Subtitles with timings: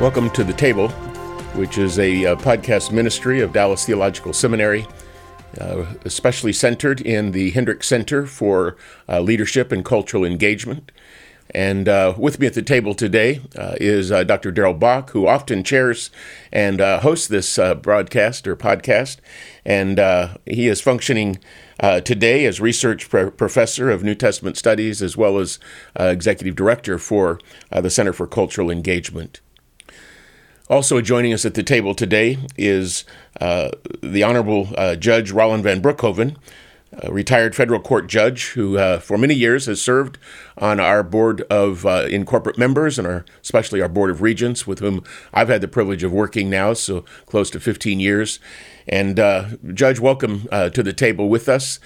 [0.00, 0.88] Welcome to The Table,
[1.54, 4.86] which is a uh, podcast ministry of Dallas Theological Seminary,
[5.58, 8.76] uh, especially centered in the Hendricks Center for
[9.08, 10.90] uh, Leadership and Cultural Engagement.
[11.50, 14.50] And uh, with me at the table today uh, is uh, Dr.
[14.50, 16.10] Darrell Bock, who often chairs
[16.52, 19.18] and hosts this broadcast or podcast.
[19.64, 19.98] And
[20.44, 21.38] he is functioning
[21.80, 25.60] today as research pro- professor of New Testament studies as well as
[25.94, 27.38] executive director for
[27.70, 29.40] the Center for Cultural Engagement.
[30.70, 33.04] Also joining us at the table today is
[33.38, 33.68] uh,
[34.02, 36.36] the Honorable uh, Judge Rollin Van Broekhoven,
[36.90, 40.16] a retired federal court judge who, uh, for many years, has served
[40.56, 44.66] on our board of uh, in corporate members and our, especially our board of regents,
[44.66, 48.40] with whom I've had the privilege of working now, so close to 15 years.
[48.88, 51.78] And uh, Judge, welcome to the table with us.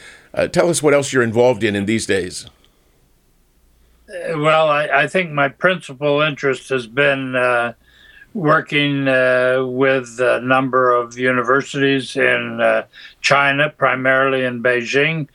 [0.52, 2.46] tell us what else you're involved in in these days.
[4.08, 7.34] Well, I, I think my principal interest has been
[8.34, 12.84] working uh, with a number of universities in uh,
[13.20, 15.28] China, primarily in Beijing,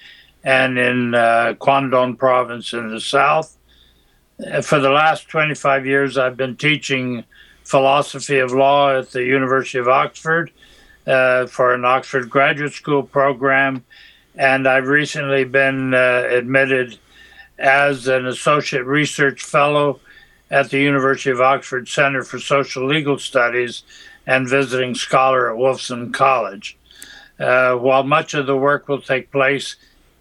[0.44, 3.58] and in uh, Guangdong province in the south.
[4.63, 7.23] For the last 25 years, I've been teaching
[7.63, 10.52] philosophy of law at the University of Oxford
[11.07, 13.83] uh, for an Oxford graduate school program,
[14.35, 16.97] and I've recently been uh, admitted
[17.57, 20.00] as an associate research fellow
[20.54, 23.82] at the University of Oxford Center for Social Legal Studies
[24.28, 26.78] and visiting scholar at Wolfson College.
[27.40, 29.78] Uh, while much of the work will take place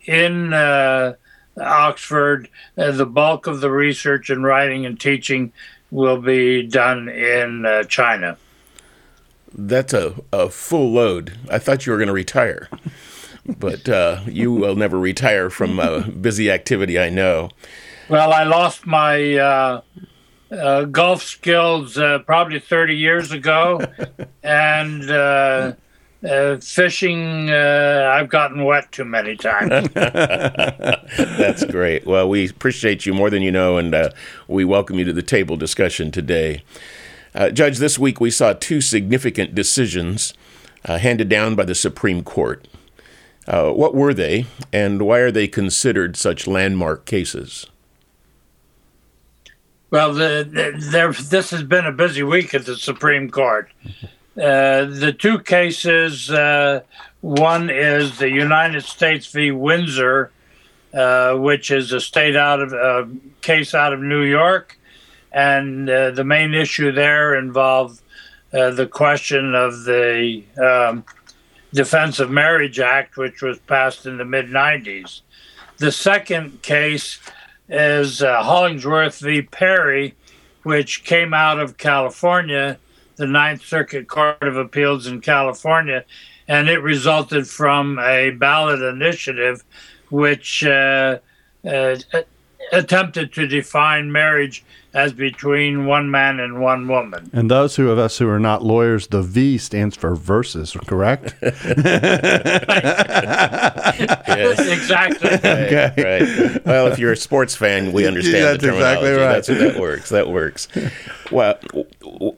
[0.06, 1.12] in uh,
[1.60, 2.48] Oxford,
[2.78, 5.52] uh, the bulk of the research and writing and teaching
[5.90, 8.38] will be done in uh, China.
[9.52, 11.36] That's a, a full load.
[11.50, 12.70] I thought you were going to retire,
[13.46, 17.50] but uh, you will never retire from a busy activity, I know.
[18.08, 19.34] Well, I lost my
[20.52, 23.80] uh, golf skills uh, probably 30 years ago,
[24.42, 25.72] and uh,
[26.28, 29.88] uh fishing, uh, I've gotten wet too many times.
[29.94, 32.06] That's great.
[32.06, 34.10] Well, we appreciate you more than you know, and uh,
[34.46, 36.62] we welcome you to the table discussion today.
[37.54, 40.34] Judge, this week we saw two significant decisions
[40.84, 42.68] handed down by the Supreme Court.
[43.46, 47.66] what were they, and why are they considered such landmark cases?
[49.92, 53.70] Well, the, the, there, this has been a busy week at the Supreme Court.
[54.34, 56.80] Uh, the two cases uh,
[57.20, 59.50] one is the United States v.
[59.50, 60.30] Windsor,
[60.94, 63.04] uh, which is a state out of uh,
[63.42, 64.78] case out of New York,
[65.30, 68.00] and uh, the main issue there involved
[68.54, 71.04] uh, the question of the um,
[71.74, 75.20] Defense of Marriage Act, which was passed in the mid 90s.
[75.76, 77.18] The second case
[77.72, 79.42] is uh, Hollingsworth v.
[79.42, 80.14] Perry,
[80.62, 82.78] which came out of California,
[83.16, 86.04] the Ninth Circuit Court of Appeals in California,
[86.46, 89.64] and it resulted from a ballot initiative
[90.10, 91.18] which uh,
[91.66, 91.96] uh,
[92.72, 94.62] attempted to define marriage
[94.94, 97.30] as between one man and one woman.
[97.32, 101.34] And those who of us who are not lawyers, the V stands for versus, correct?
[104.32, 104.60] Yes.
[104.60, 105.30] Exactly.
[105.30, 105.92] okay.
[105.96, 106.64] Right.
[106.64, 109.06] Well, if you're a sports fan, we understand That's the terminology.
[109.08, 109.32] Exactly right.
[109.32, 110.08] That's that works.
[110.08, 110.68] That works.
[111.30, 111.58] Well,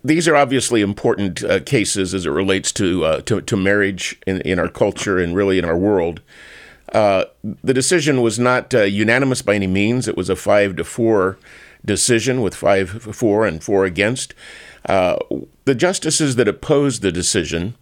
[0.03, 4.41] these are obviously important uh, cases as it relates to, uh, to, to marriage in,
[4.43, 6.21] in our culture and really in our world.
[6.93, 7.25] Uh,
[7.63, 10.07] the decision was not uh, unanimous by any means.
[10.07, 11.39] It was a five to four
[11.85, 14.35] decision with five for and four against.
[14.89, 15.17] Uh,
[15.65, 17.75] the justices that opposed the decision,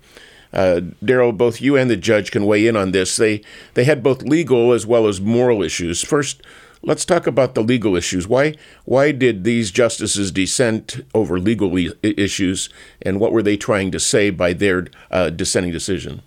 [0.53, 3.17] uh, Darrell, both you and the judge can weigh in on this.
[3.17, 3.43] They
[3.75, 6.03] they had both legal as well as moral issues.
[6.05, 6.43] First,
[6.83, 8.29] let's talk about the legal issues.
[8.29, 8.55] Why
[8.85, 12.69] why did these justices dissent over legal issues,
[13.01, 16.23] and what were they trying to say by their uh, dissenting decision?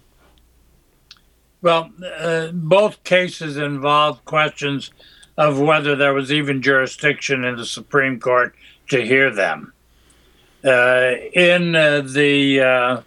[1.62, 4.92] Well, uh, both cases involved questions
[5.38, 8.56] of whether there was even jurisdiction in the Supreme Court
[8.90, 9.74] to hear them.
[10.64, 13.02] Uh, in uh, the uh,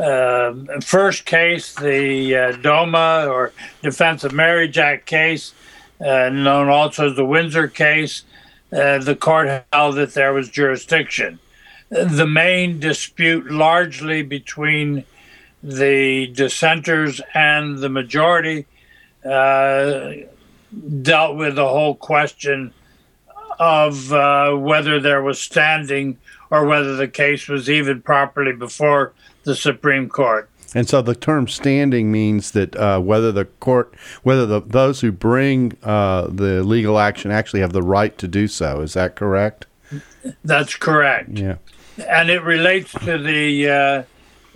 [0.00, 3.52] uh first case, the uh, DOMA or
[3.82, 5.52] Defense of Marriage Act case,
[6.00, 8.22] uh, known also as the Windsor case,
[8.70, 11.38] the court held that there was jurisdiction.
[11.90, 15.04] The main dispute, largely between
[15.62, 18.66] the dissenters and the majority,
[21.02, 22.72] dealt with the whole question
[23.58, 26.16] of uh, whether there was standing
[26.50, 29.12] or whether the case was even properly before
[29.44, 30.48] the Supreme Court.
[30.74, 35.10] And so the term standing means that uh, whether the court, whether the, those who
[35.10, 38.82] bring uh, the legal action actually have the right to do so.
[38.82, 39.66] Is that correct?
[40.44, 41.30] That's correct.
[41.30, 41.56] Yeah.
[42.06, 44.02] And it relates to the uh,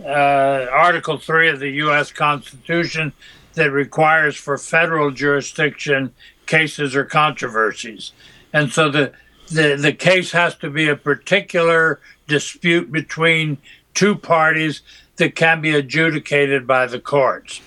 [0.04, 2.12] uh Article 3 of the U.S.
[2.12, 3.12] Constitution
[3.54, 6.12] that requires for federal jurisdiction
[6.46, 8.12] cases or controversies.
[8.52, 9.12] And so the,
[9.48, 13.58] the, the case has to be a particular dispute between
[13.94, 14.82] two parties
[15.16, 17.60] that can be adjudicated by the courts.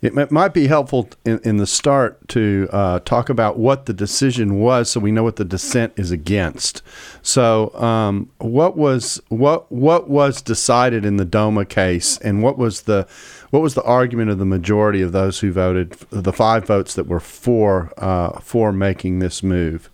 [0.00, 4.58] It might be helpful in, in the start to uh, talk about what the decision
[4.58, 6.82] was, so we know what the dissent is against.
[7.22, 12.82] So, um, what was what what was decided in the DOMA case, and what was
[12.82, 13.06] the
[13.54, 17.06] what was the argument of the majority of those who voted, the five votes that
[17.06, 19.88] were for uh, for making this move?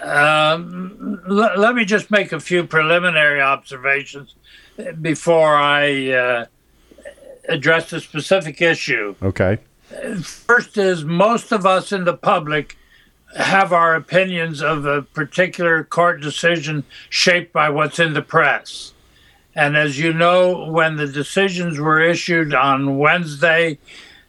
[0.00, 4.36] Um, l- let me just make a few preliminary observations
[5.02, 6.46] before I uh,
[7.48, 9.16] address the specific issue.
[9.20, 9.58] Okay.
[10.22, 12.78] First, is most of us in the public
[13.36, 18.92] have our opinions of a particular court decision shaped by what's in the press.
[19.54, 23.78] And as you know, when the decisions were issued on Wednesday,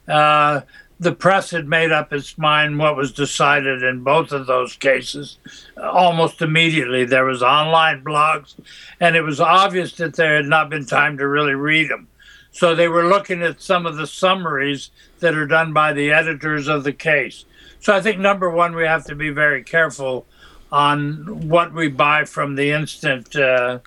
[0.08, 0.62] uh,
[0.98, 5.38] the press had made up its mind what was decided in both of those cases
[5.76, 7.04] almost immediately.
[7.04, 8.54] There was online blogs,
[9.00, 12.08] and it was obvious that there had not been time to really read them.
[12.52, 14.90] So they were looking at some of the summaries
[15.20, 17.46] that are done by the editors of the case.
[17.80, 20.26] So I think number one, we have to be very careful
[20.70, 23.80] on what we buy from the instant uh,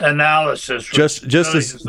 [0.00, 0.84] analysis.
[0.84, 1.86] Just just as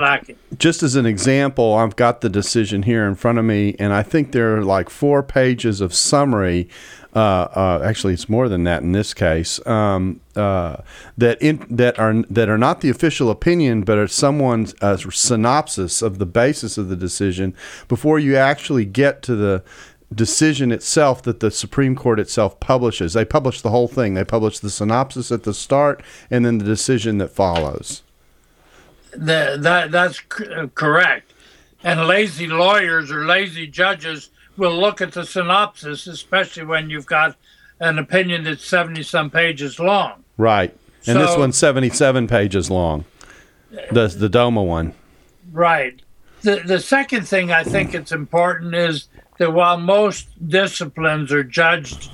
[0.58, 4.04] just as an example, I've got the decision here in front of me, and I
[4.04, 6.70] think there are like four pages of summary.
[7.16, 9.66] Uh, uh, actually, it's more than that in this case.
[9.66, 10.78] Um, uh,
[11.18, 16.02] that in, that are that are not the official opinion, but are someone's uh, synopsis
[16.02, 17.56] of the basis of the decision
[17.88, 19.64] before you actually get to the
[20.16, 23.14] decision itself that the Supreme Court itself publishes.
[23.14, 24.14] They publish the whole thing.
[24.14, 26.02] They publish the synopsis at the start
[26.32, 28.04] and then the decision that follows.
[29.12, 30.22] The, that that's
[30.56, 31.34] uh, correct.
[31.84, 37.36] And lazy lawyers or lazy judges will look at the synopsis, especially when you've got
[37.80, 40.24] an opinion that's 70 some pages long.
[40.38, 40.76] Right.
[41.08, 43.06] And so, this one's 77 pages long.
[43.92, 44.94] The the DOMA one.
[45.52, 46.02] Right.
[46.42, 49.08] The the second thing I think it's important is
[49.38, 52.10] that while most disciplines are judged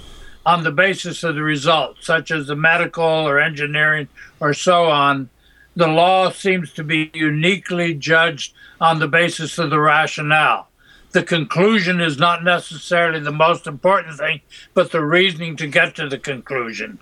[0.45, 4.07] on the basis of the results, such as the medical or engineering
[4.39, 5.29] or so on,
[5.75, 10.67] the law seems to be uniquely judged on the basis of the rationale.
[11.11, 14.41] The conclusion is not necessarily the most important thing,
[14.73, 16.99] but the reasoning to get to the conclusion.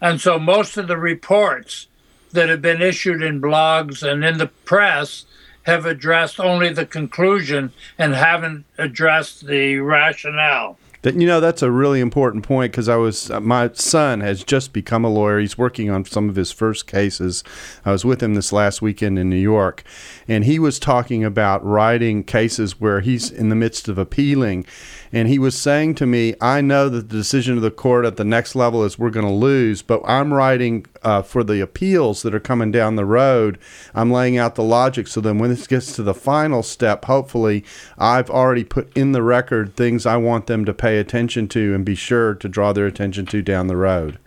[0.00, 1.86] And so most of the reports
[2.32, 5.24] that have been issued in blogs and in the press
[5.64, 10.78] have addressed only the conclusion and haven't addressed the rationale.
[11.04, 14.42] That you know that's a really important point because I was uh, my son has
[14.42, 15.38] just become a lawyer.
[15.38, 17.44] He's working on some of his first cases.
[17.84, 19.84] I was with him this last weekend in New York,
[20.26, 24.64] and he was talking about writing cases where he's in the midst of appealing,
[25.12, 28.16] and he was saying to me, "I know that the decision of the court at
[28.16, 32.22] the next level is we're going to lose, but I'm writing uh, for the appeals
[32.22, 33.58] that are coming down the road.
[33.94, 37.62] I'm laying out the logic so then when this gets to the final step, hopefully
[37.98, 41.74] I've already put in the record things I want them to pay." Pay attention to
[41.74, 44.18] and be sure to draw their attention to down the road.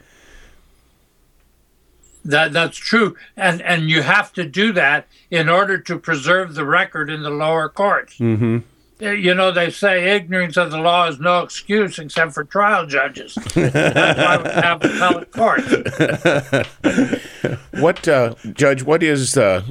[2.25, 6.65] That that's true, and and you have to do that in order to preserve the
[6.65, 8.17] record in the lower courts.
[8.17, 8.57] Mm-hmm.
[9.01, 12.86] Uh, you know, they say ignorance of the law is no excuse except for trial
[12.86, 13.36] judges.
[13.53, 15.71] That's why we have appellate courts.
[17.79, 18.83] what, uh, Judge?
[18.83, 19.63] What is uh,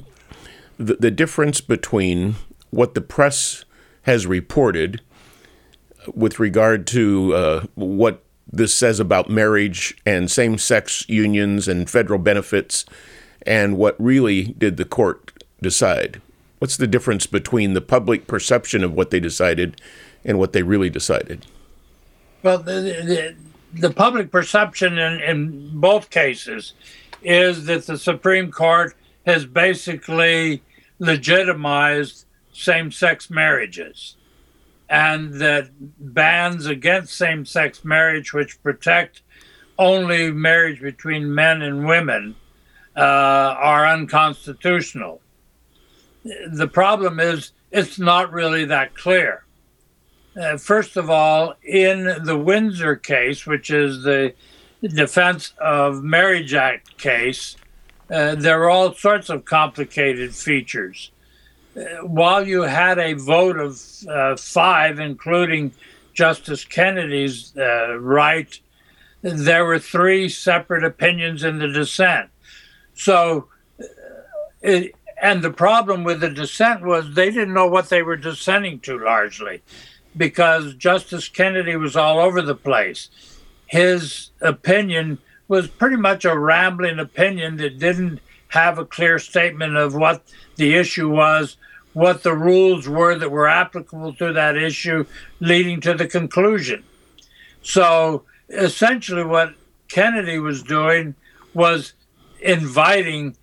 [0.78, 2.36] the the difference between
[2.70, 3.66] what the press
[4.04, 5.02] has reported
[6.14, 12.18] with regard to uh, what this says about marriage and same sex unions and federal
[12.18, 12.84] benefits
[13.46, 15.32] and what really did the court
[15.62, 16.20] decide?
[16.58, 19.80] What's the difference between the public perception of what they decided
[20.24, 21.46] and what they really decided?
[22.42, 23.34] Well, the, the,
[23.74, 26.72] the public perception in, in both cases
[27.22, 28.96] is that the Supreme Court
[29.26, 30.62] has basically
[30.98, 34.16] legitimized same sex marriages
[34.88, 39.22] and that bans against same sex marriage, which protect
[39.78, 42.36] only marriage between men and women,
[42.96, 45.20] uh, are unconstitutional.
[46.24, 49.44] The problem is it's not really that clear.
[50.40, 54.34] Uh, first of all, in the Windsor case, which is the
[54.82, 57.56] Defense of Marriage Act case,
[58.10, 61.10] uh, there are all sorts of complicated features.
[62.02, 65.72] While you had a vote of uh, five, including
[66.14, 68.58] Justice Kennedy's uh, right,
[69.20, 72.30] there were three separate opinions in the dissent.
[72.94, 73.84] So, uh,
[74.62, 78.80] it, and the problem with the dissent was they didn't know what they were dissenting
[78.80, 79.62] to largely
[80.16, 83.10] because Justice Kennedy was all over the place.
[83.66, 85.18] His opinion
[85.48, 88.20] was pretty much a rambling opinion that didn't
[88.56, 90.22] have a clear statement of what
[90.56, 91.56] the issue was,
[91.92, 95.04] what the rules were that were applicable to that issue,
[95.40, 96.82] leading to the conclusion.
[97.62, 99.54] So essentially, what
[99.88, 101.14] Kennedy was doing
[101.54, 101.92] was
[102.40, 103.36] inviting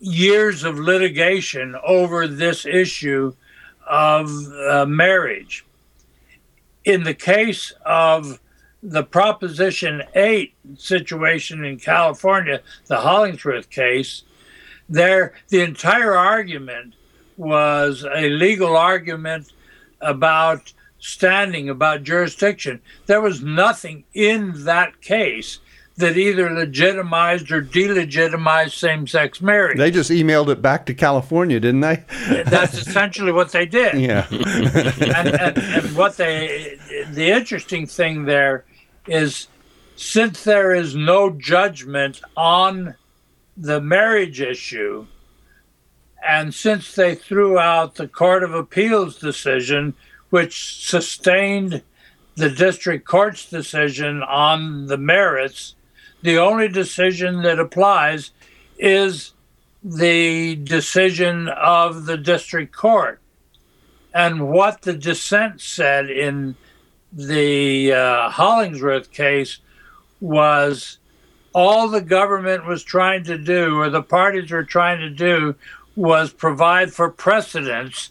[0.00, 3.34] years of litigation over this issue
[3.86, 5.64] of uh, marriage.
[6.84, 8.40] In the case of
[8.82, 14.22] the Proposition 8 situation in California, the Hollingsworth case,
[14.88, 16.94] there the entire argument
[17.36, 19.52] was a legal argument
[20.00, 22.80] about standing, about jurisdiction.
[23.06, 25.60] There was nothing in that case
[25.98, 29.76] that either legitimized or delegitimized same sex marriage.
[29.76, 32.04] They just emailed it back to California, didn't they?
[32.46, 33.98] That's essentially what they did.
[34.08, 34.26] Yeah.
[34.30, 36.78] and, and, and what they,
[37.10, 38.64] the interesting thing there
[39.08, 39.48] is
[39.96, 42.94] since there is no judgment on
[43.56, 45.04] the marriage issue,
[46.26, 49.94] and since they threw out the Court of Appeals decision,
[50.30, 51.82] which sustained
[52.36, 55.74] the district court's decision on the merits,
[56.22, 58.30] the only decision that applies
[58.78, 59.32] is
[59.82, 63.20] the decision of the district court.
[64.12, 66.56] And what the dissent said in
[67.12, 69.58] the uh, Hollingsworth case
[70.20, 70.98] was
[71.54, 75.54] all the government was trying to do, or the parties were trying to do,
[75.96, 78.10] was provide for precedence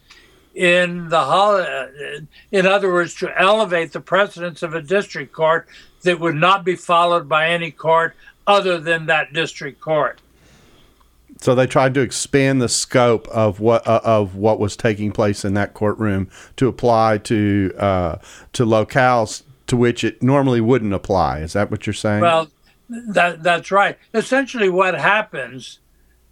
[0.58, 5.68] in the in other words to elevate the precedence of a district court
[6.02, 8.16] that would not be followed by any court
[8.48, 10.20] other than that district court
[11.40, 15.46] so they tried to expand the scope of what uh, of what was taking place
[15.46, 18.16] in that courtroom to apply to uh,
[18.54, 21.40] to locales to which it normally wouldn't apply.
[21.40, 22.22] Is that what you're saying?
[22.22, 22.50] Well,
[22.90, 23.98] that that's right.
[24.14, 25.80] Essentially, what happens,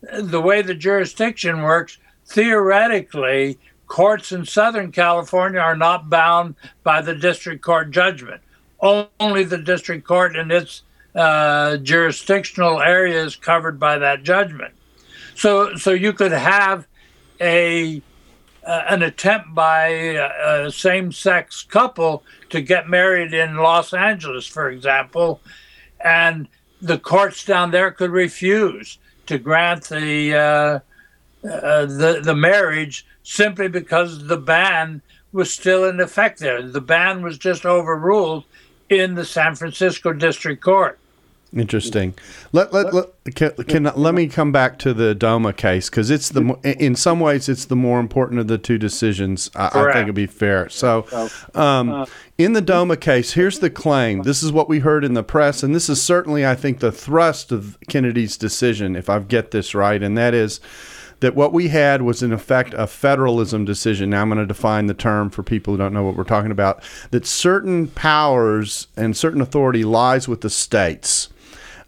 [0.02, 7.16] the way the jurisdiction works, theoretically, courts in Southern California are not bound by the
[7.16, 8.42] district court judgment.
[8.80, 10.84] Only the district court and its
[11.16, 14.74] uh, jurisdictional area is covered by that judgment.
[15.36, 16.88] So so you could have
[17.40, 18.02] a
[18.66, 24.70] uh, an attempt by a, a same-sex couple to get married in Los Angeles, for
[24.70, 25.40] example,
[26.04, 26.48] and
[26.82, 30.80] the courts down there could refuse to grant the uh,
[31.46, 36.62] uh, the the marriage simply because the ban was still in effect there.
[36.62, 38.46] The ban was just overruled
[38.90, 40.98] in the San Francisco District Court.
[41.56, 42.14] Interesting.
[42.52, 46.30] Let let let can, can let me come back to the DOMA case because it's
[46.30, 49.50] the in some ways it's the more important of the two decisions.
[49.56, 50.68] I, I think it'd be fair.
[50.68, 51.08] So,
[51.54, 54.24] um, in the DOMA case, here's the claim.
[54.24, 56.92] This is what we heard in the press, and this is certainly I think the
[56.92, 60.60] thrust of Kennedy's decision, if I get this right, and that is
[61.20, 64.10] that what we had was in effect a federalism decision.
[64.10, 66.52] Now I'm going to define the term for people who don't know what we're talking
[66.52, 66.84] about.
[67.12, 71.30] That certain powers and certain authority lies with the states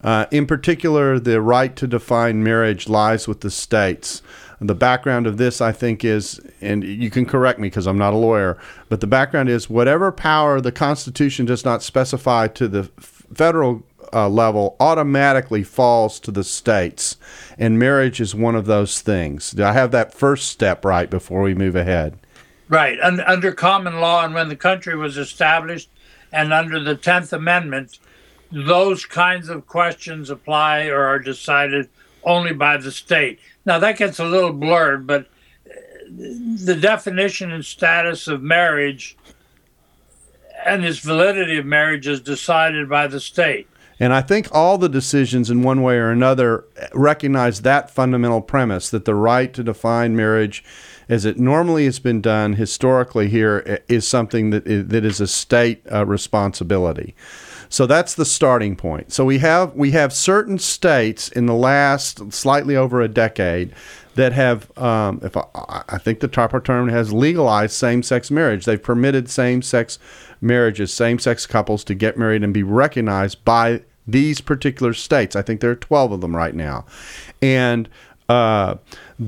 [0.04, 4.22] uh, in particular, the right to define marriage lies with the states.
[4.60, 8.14] The background of this, I think, is, and you can correct me because I'm not
[8.14, 8.58] a lawyer,
[8.90, 12.86] but the background is whatever power the Constitution does not specify to the
[13.34, 13.84] federal
[14.14, 17.18] uh, level automatically falls to the states.
[17.58, 19.52] And marriage is one of those things.
[19.52, 22.18] Do I have that first step right before we move ahead?
[22.70, 23.00] Right.
[23.00, 25.90] under common law, and when the country was established,
[26.34, 28.00] and under the 10th Amendment,
[28.52, 31.90] those kinds of questions apply or are decided
[32.24, 33.40] only by the state.
[33.66, 35.28] Now, that gets a little blurred, but
[35.70, 35.74] uh,
[36.10, 39.18] the definition and status of marriage
[40.66, 43.68] and its validity of marriage is decided by the state.
[44.00, 48.90] And I think all the decisions, in one way or another, recognize that fundamental premise
[48.92, 50.64] that the right to define marriage
[51.10, 55.28] as it normally has been done historically here, is something that is, that is a
[55.28, 57.16] state uh, responsibility.
[57.70, 59.12] So that's the starting point.
[59.12, 63.74] So we have we have certain states in the last slightly over a decade
[64.16, 65.44] that have, um, if I,
[65.90, 68.66] I, think the proper term has legalized same-sex marriage.
[68.66, 70.00] They've permitted same-sex
[70.42, 75.36] marriages, same-sex couples to get married and be recognized by these particular states.
[75.36, 76.86] I think there are 12 of them right now,
[77.42, 77.90] and
[78.30, 78.76] uh,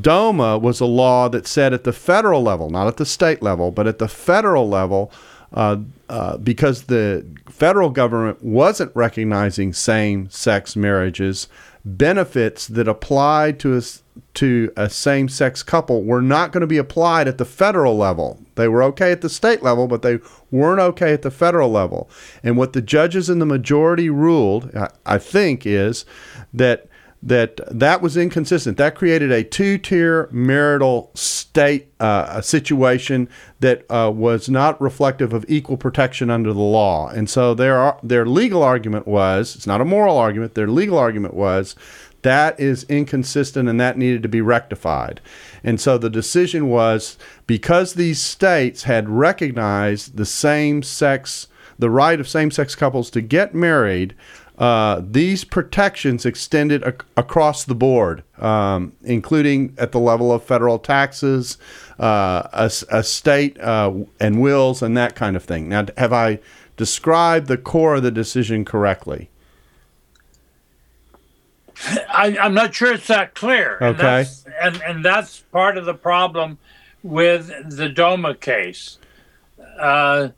[0.02, 3.72] DOMA was a law that said at the federal level, not at the state level,
[3.72, 5.12] but at the federal level,
[5.54, 5.78] uh,
[6.10, 11.48] uh, because the federal government wasn't recognizing same sex marriages,
[11.86, 13.82] benefits that applied to a,
[14.36, 18.40] to a same sex couple were not going to be applied at the federal level.
[18.56, 20.20] They were okay at the state level, but they
[20.52, 22.10] weren't okay at the federal level.
[22.44, 24.72] And what the judges in the majority ruled,
[25.06, 26.06] I, think, is
[26.54, 26.88] that
[27.22, 28.78] that that was inconsistent.
[28.78, 33.28] That created a two-tier marital state uh, situation
[33.60, 37.10] that uh, was not reflective of equal protection under the law.
[37.10, 40.54] And so their their legal argument was it's not a moral argument.
[40.54, 41.76] Their legal argument was
[42.22, 45.22] that is inconsistent and that needed to be rectified.
[45.64, 51.48] And so the decision was because these states had recognized the same sex
[51.78, 54.14] the right of same sex couples to get married
[54.60, 60.78] uh, these protections extended ac- across the board, um, including at the level of federal
[60.78, 61.58] taxes,
[61.98, 65.70] uh, a, a, state uh, and wills, and that kind of thing.
[65.70, 66.40] Now, have I
[66.76, 69.30] described the core of the decision correctly?
[71.88, 73.76] I, am not sure it's that clear.
[73.76, 73.88] Okay.
[73.88, 76.58] And that's, and, and that's part of the problem
[77.04, 78.98] with the DOMA case.
[79.80, 80.30] Uh,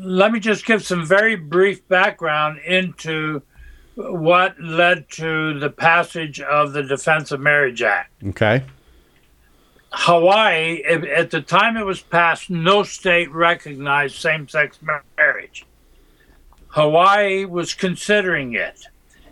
[0.00, 3.42] let me just give some very brief background into
[3.94, 8.10] what led to the passage of the Defense of Marriage Act.
[8.28, 8.64] Okay.
[9.90, 14.78] Hawaii, at the time it was passed, no state recognized same sex
[15.16, 15.66] marriage.
[16.68, 18.86] Hawaii was considering it.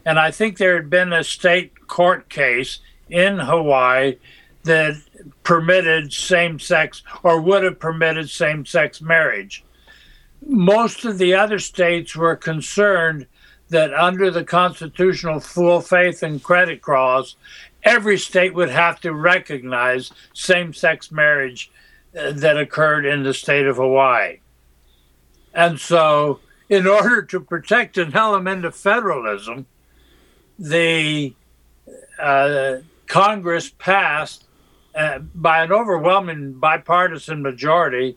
[0.07, 2.79] And I think there had been a state court case
[3.11, 4.17] in Hawaii
[4.63, 4.95] that
[5.43, 9.63] permitted same sex or would have permitted same sex marriage
[10.47, 13.27] most of the other states were concerned
[13.69, 17.37] that under the constitutional full faith and credit clause,
[17.83, 21.71] every state would have to recognize same sex marriage
[22.19, 24.39] uh, that occurred in the state of Hawaii.
[25.53, 29.67] And so, in order to protect an element of federalism,
[30.59, 31.35] the
[32.19, 34.45] uh, Congress passed
[34.95, 38.17] uh, by an overwhelming bipartisan majority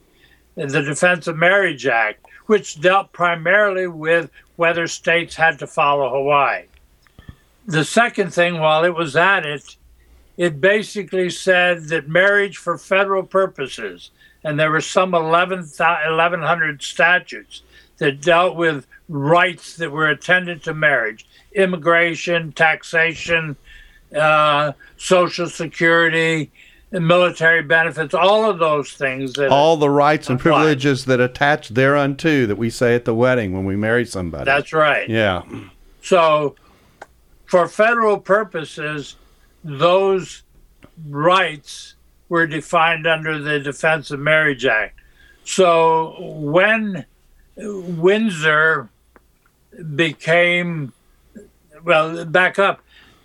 [0.55, 6.63] the Defense of Marriage Act, which dealt primarily with whether states had to follow Hawaii.
[7.65, 9.77] The second thing, while it was at it,
[10.37, 14.11] it basically said that marriage for federal purposes,
[14.43, 17.61] and there were some 11, 1,100 statutes
[17.97, 23.55] that dealt with rights that were attendant to marriage immigration, taxation,
[24.15, 26.51] uh, social security,
[26.91, 29.33] military benefits, all of those things.
[29.33, 33.53] That all the rights and privileges that attach thereunto that we say at the wedding
[33.53, 34.45] when we marry somebody.
[34.45, 35.07] That's right.
[35.09, 35.43] Yeah.
[36.01, 36.55] So,
[37.45, 39.15] for federal purposes,
[39.63, 40.43] those
[41.07, 41.95] rights
[42.29, 44.99] were defined under the Defense of Marriage Act.
[45.43, 47.05] So, when
[47.57, 48.89] Windsor
[49.95, 50.93] became,
[51.83, 52.81] well, back up,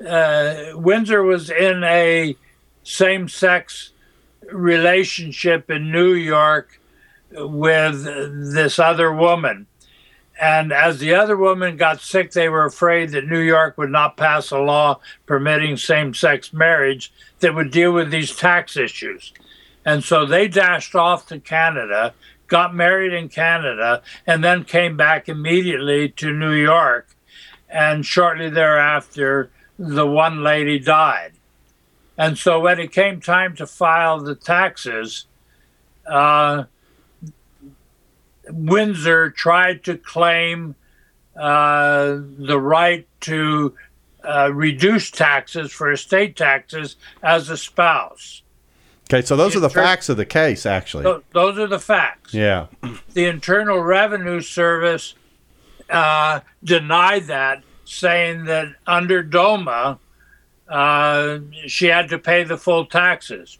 [0.07, 2.37] uh, Windsor was in a
[2.83, 3.93] same sex
[4.51, 6.81] relationship in New York
[7.31, 8.05] with
[8.53, 9.67] this other woman.
[10.41, 14.17] And as the other woman got sick, they were afraid that New York would not
[14.17, 19.33] pass a law permitting same sex marriage that would deal with these tax issues.
[19.85, 22.15] And so they dashed off to Canada,
[22.49, 27.09] got married in Canada, and then came back immediately to New York.
[27.75, 31.33] And shortly thereafter, the one lady died.
[32.17, 35.27] And so when it came time to file the taxes,
[36.07, 36.65] uh,
[38.49, 40.77] Windsor tried to claim
[41.37, 43.75] uh, the right to
[44.23, 48.43] uh, reduce taxes for estate taxes as a spouse.
[49.11, 51.05] Okay, so those the are the inter- facts of the case, actually.
[51.05, 52.33] Th- those are the facts.
[52.33, 52.69] Yeah.
[53.15, 55.15] The Internal Revenue Service
[55.95, 59.99] uh, denied that, saying that under DOMA,
[60.69, 63.59] uh, she had to pay the full taxes.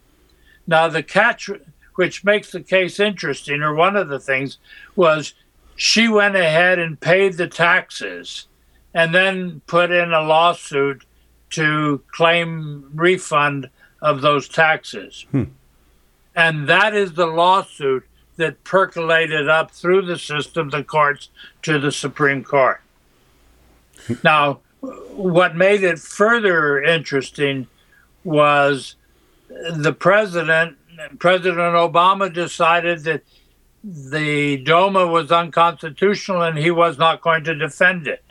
[0.67, 1.49] Now, the catch,
[1.95, 4.57] which makes the case interesting, or one of the things,
[4.95, 5.33] was
[5.75, 8.47] she went ahead and paid the taxes
[8.93, 11.05] and then put in a lawsuit
[11.51, 13.69] to claim refund
[14.01, 15.25] of those taxes.
[15.31, 15.43] Hmm.
[16.35, 18.05] And that is the lawsuit
[18.37, 21.29] that percolated up through the system, the courts,
[21.63, 22.81] to the Supreme Court.
[24.23, 27.67] Now, what made it further interesting
[28.23, 28.95] was
[29.47, 30.77] the president,
[31.19, 33.23] President Obama, decided that
[33.83, 38.23] the DOMA was unconstitutional and he was not going to defend it.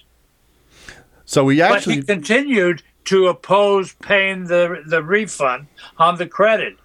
[1.24, 6.76] So we actually but he continued to oppose paying the the refund on the credit.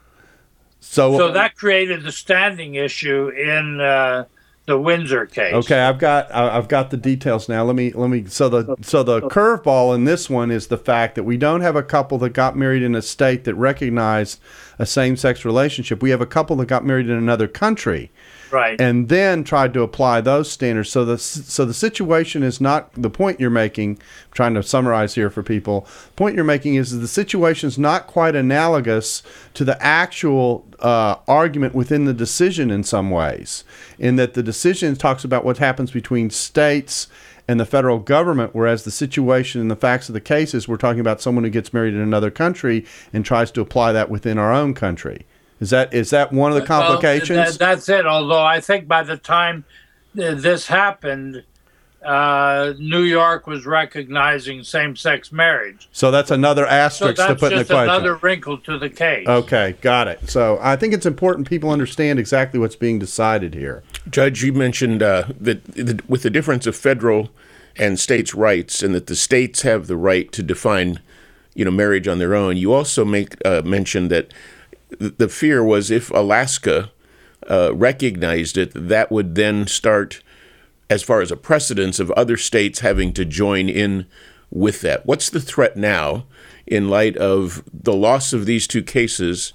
[0.80, 4.26] So, so that created the standing issue in uh,
[4.66, 5.54] the Windsor case.
[5.54, 7.64] Okay, I've got I've got the details now.
[7.64, 8.26] Let me let me.
[8.26, 11.76] So the so the curveball in this one is the fact that we don't have
[11.76, 14.40] a couple that got married in a state that recognized
[14.78, 16.02] a same-sex relationship.
[16.02, 18.12] We have a couple that got married in another country
[18.52, 22.92] right and then tried to apply those standards so the so the situation is not
[22.94, 26.76] the point you're making I'm trying to summarize here for people the point you're making
[26.76, 32.14] is that the situation is not quite analogous to the actual uh, argument within the
[32.14, 33.64] decision in some ways
[33.98, 37.08] in that the decision talks about what happens between states
[37.50, 40.78] and the federal government, whereas the situation and the facts of the case is we're
[40.78, 44.38] talking about someone who gets married in another country and tries to apply that within
[44.38, 45.26] our own country.
[45.60, 47.30] Is that is that one of the complications?
[47.38, 48.06] Well, that, that's it.
[48.06, 49.66] Although I think by the time
[50.14, 51.44] this happened,
[52.04, 55.90] uh, New York was recognizing same-sex marriage.
[55.92, 57.84] So that's another asterisk so to put in the question.
[57.84, 59.28] another wrinkle to the case.
[59.28, 60.30] Okay, got it.
[60.30, 63.84] So I think it's important people understand exactly what's being decided here.
[64.10, 67.30] Judge, you mentioned uh, that the, with the difference of federal
[67.76, 71.00] and states' rights, and that the states have the right to define,
[71.54, 72.58] you know, marriage on their own.
[72.58, 74.34] You also make uh, mention that
[74.98, 76.92] the fear was if Alaska
[77.50, 80.22] uh, recognized it, that would then start,
[80.90, 84.06] as far as a precedence of other states having to join in
[84.50, 85.06] with that.
[85.06, 86.26] What's the threat now
[86.66, 89.54] in light of the loss of these two cases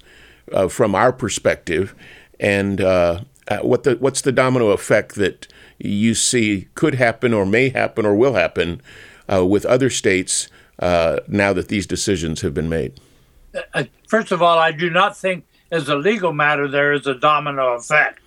[0.51, 1.95] uh, from our perspective,
[2.39, 7.45] and uh, uh what the what's the domino effect that you see could happen or
[7.45, 8.81] may happen or will happen
[9.31, 10.47] uh, with other states
[10.79, 12.99] uh, now that these decisions have been made?
[13.73, 17.15] Uh, first of all, I do not think as a legal matter there is a
[17.15, 18.19] domino effect.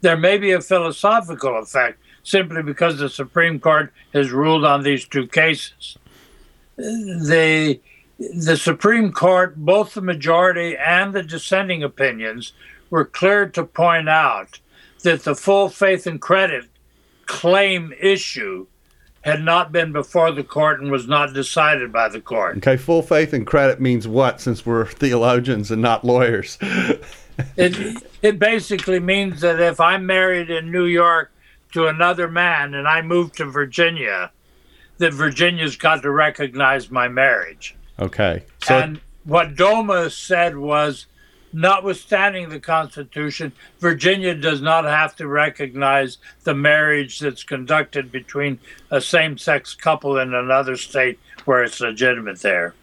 [0.00, 5.06] There may be a philosophical effect simply because the Supreme Court has ruled on these
[5.06, 5.98] two cases.
[6.76, 7.80] The
[8.18, 12.52] the Supreme Court, both the majority and the dissenting opinions,
[12.90, 14.58] were clear to point out
[15.04, 16.64] that the full faith and credit
[17.26, 18.66] claim issue
[19.22, 22.56] had not been before the court and was not decided by the court.
[22.58, 26.58] Okay, full faith and credit means what since we're theologians and not lawyers?
[27.56, 31.32] it it basically means that if I'm married in New York
[31.72, 34.30] to another man and I move to Virginia,
[34.98, 37.76] that Virginia's got to recognize my marriage.
[37.98, 38.44] Okay.
[38.62, 41.06] So and what DOMA said was
[41.52, 48.58] notwithstanding the Constitution, Virginia does not have to recognize the marriage that's conducted between
[48.90, 52.74] a same sex couple in another state where it's legitimate there.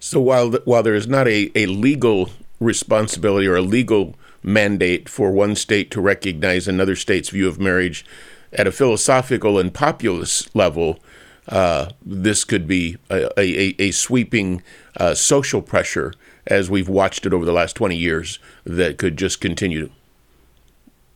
[0.00, 5.08] So while, the, while there is not a, a legal responsibility or a legal mandate
[5.08, 8.04] for one state to recognize another state's view of marriage,
[8.52, 11.00] at a philosophical and populist level,
[11.48, 14.62] uh, this could be a, a, a sweeping
[14.96, 16.12] uh, social pressure
[16.46, 19.86] as we've watched it over the last 20 years that could just continue.
[19.86, 19.92] To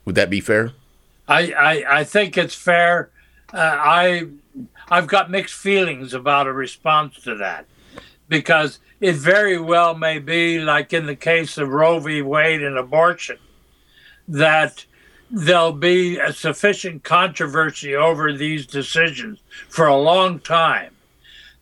[0.05, 0.73] would that be fair?
[1.29, 3.11] I, I, I think it's fair.
[3.53, 4.27] Uh, I
[4.91, 7.67] I've got mixed feelings about a response to that
[8.29, 12.23] because it very well may be like in the case of Roe v.
[12.23, 13.39] Wade and abortion
[14.27, 14.85] that
[15.31, 19.39] there'll be a sufficient controversy over these decisions
[19.69, 20.95] for a long time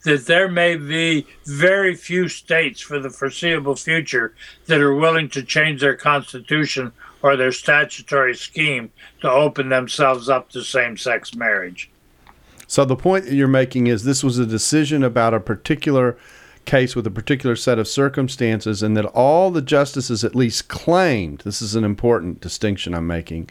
[0.04, 4.34] that there may be very few states for the foreseeable future
[4.66, 10.48] that are willing to change their constitution or their statutory scheme to open themselves up
[10.50, 11.90] to same sex marriage.
[12.66, 16.16] So the point that you're making is this was a decision about a particular
[16.64, 21.40] case with a particular set of circumstances, and that all the justices at least claimed
[21.40, 23.48] this is an important distinction I'm making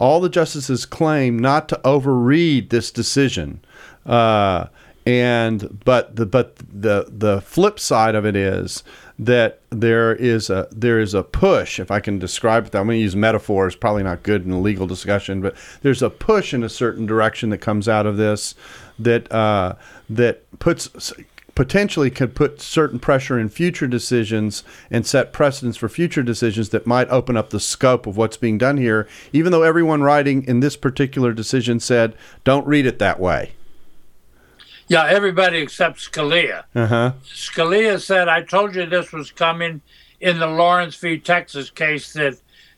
[0.00, 3.60] all the justices claimed not to overread this decision.
[4.06, 4.66] Uh,
[5.06, 8.84] and but the but the the flip side of it is
[9.18, 12.86] that there is a there is a push if i can describe it that i'm
[12.86, 16.52] going to use metaphors probably not good in a legal discussion but there's a push
[16.52, 18.54] in a certain direction that comes out of this
[18.98, 19.74] that uh,
[20.08, 21.12] that puts
[21.54, 26.86] potentially could put certain pressure in future decisions and set precedents for future decisions that
[26.86, 30.60] might open up the scope of what's being done here even though everyone writing in
[30.60, 33.52] this particular decision said don't read it that way
[34.90, 36.64] yeah, everybody except Scalia.
[36.74, 37.12] Uh-huh.
[37.24, 39.80] Scalia said, I told you this was coming
[40.20, 41.16] in the Lawrence v.
[41.16, 42.34] Texas case that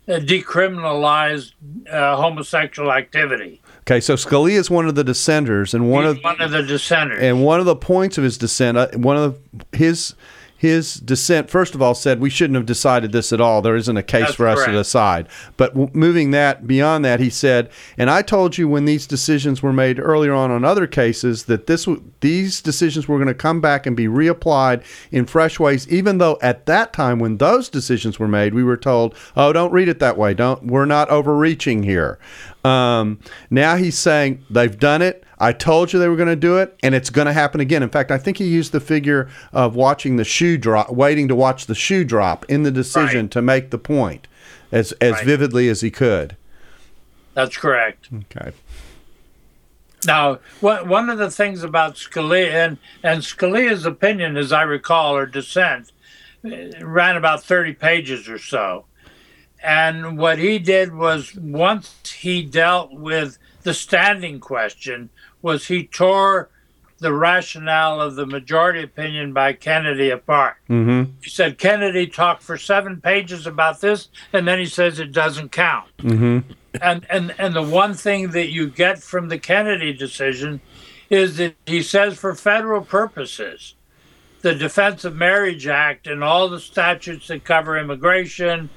[0.06, 1.52] uh, decriminalized
[1.90, 3.62] uh, homosexual activity.
[3.80, 6.62] Okay, so Scalia is one of the dissenters, and one He's of one of the
[6.62, 7.20] dissenters.
[7.22, 9.40] and one of the points of his dissent, uh, one of
[9.72, 10.14] his
[10.62, 13.62] his dissent, first of all, said we shouldn't have decided this at all.
[13.62, 15.26] There isn't a case That's for us to decide.
[15.56, 19.60] But w- moving that beyond that, he said, and I told you when these decisions
[19.60, 23.34] were made earlier on on other cases that this w- these decisions were going to
[23.34, 25.88] come back and be reapplied in fresh ways.
[25.88, 29.72] Even though at that time when those decisions were made, we were told, oh, don't
[29.72, 30.32] read it that way.
[30.32, 32.20] Don't we're not overreaching here.
[32.64, 33.18] Um,
[33.50, 35.24] now he's saying they've done it.
[35.42, 37.82] I told you they were going to do it, and it's going to happen again.
[37.82, 41.34] In fact, I think he used the figure of watching the shoe drop, waiting to
[41.34, 43.30] watch the shoe drop in the decision Right.
[43.32, 44.28] to make the point
[44.70, 45.24] as as Right.
[45.26, 46.36] vividly as he could.
[47.34, 48.08] That's correct.
[48.30, 48.52] Okay.
[50.06, 55.16] Now, one one of the things about Scalia and, and Scalia's opinion, as I recall,
[55.16, 55.90] or dissent,
[56.44, 58.84] ran about 30 pages or so.
[59.62, 65.08] And what he did was once he dealt with the standing question,
[65.42, 66.48] was he tore
[67.02, 70.56] the rationale of the majority opinion by Kennedy apart.
[70.70, 71.10] Mm-hmm.
[71.22, 75.50] He said Kennedy talked for seven pages about this, and then he says it doesn't
[75.50, 75.88] count.
[75.98, 76.52] Mm-hmm.
[76.80, 80.60] And and and the one thing that you get from the Kennedy decision
[81.10, 83.74] is that he says for federal purposes,
[84.40, 88.70] the Defense of Marriage Act and all the statutes that cover immigration,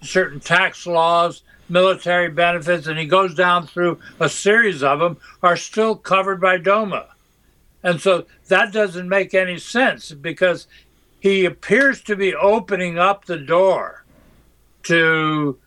[0.00, 5.56] certain tax laws, military benefits, and he goes down through a series of them are
[5.56, 7.08] still covered by DOMA.
[7.82, 10.68] And so that doesn't make any sense because
[11.18, 14.04] he appears to be opening up the door
[14.84, 15.58] to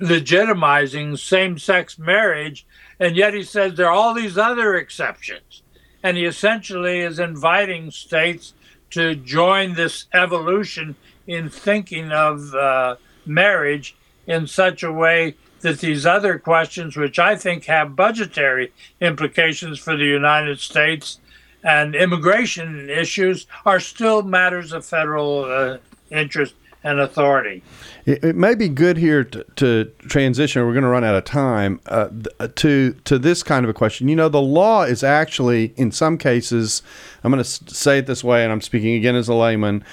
[0.00, 2.66] legitimizing same sex marriage,
[2.98, 5.62] and yet he says there are all these other exceptions.
[6.02, 8.54] And he essentially is inviting states
[8.90, 16.06] to join this evolution in thinking of uh, marriage in such a way that these
[16.06, 21.18] other questions, which I think have budgetary implications for the United States
[21.64, 25.78] and immigration issues, are still matters of federal uh,
[26.10, 27.64] interest and authority.
[28.04, 30.64] It, it may be good here to, to transition.
[30.64, 32.10] We're going to run out of time uh,
[32.54, 34.06] to to this kind of a question.
[34.06, 36.82] You know, the law is actually, in some cases,
[37.24, 39.84] I'm going to say it this way, and I'm speaking again as a layman,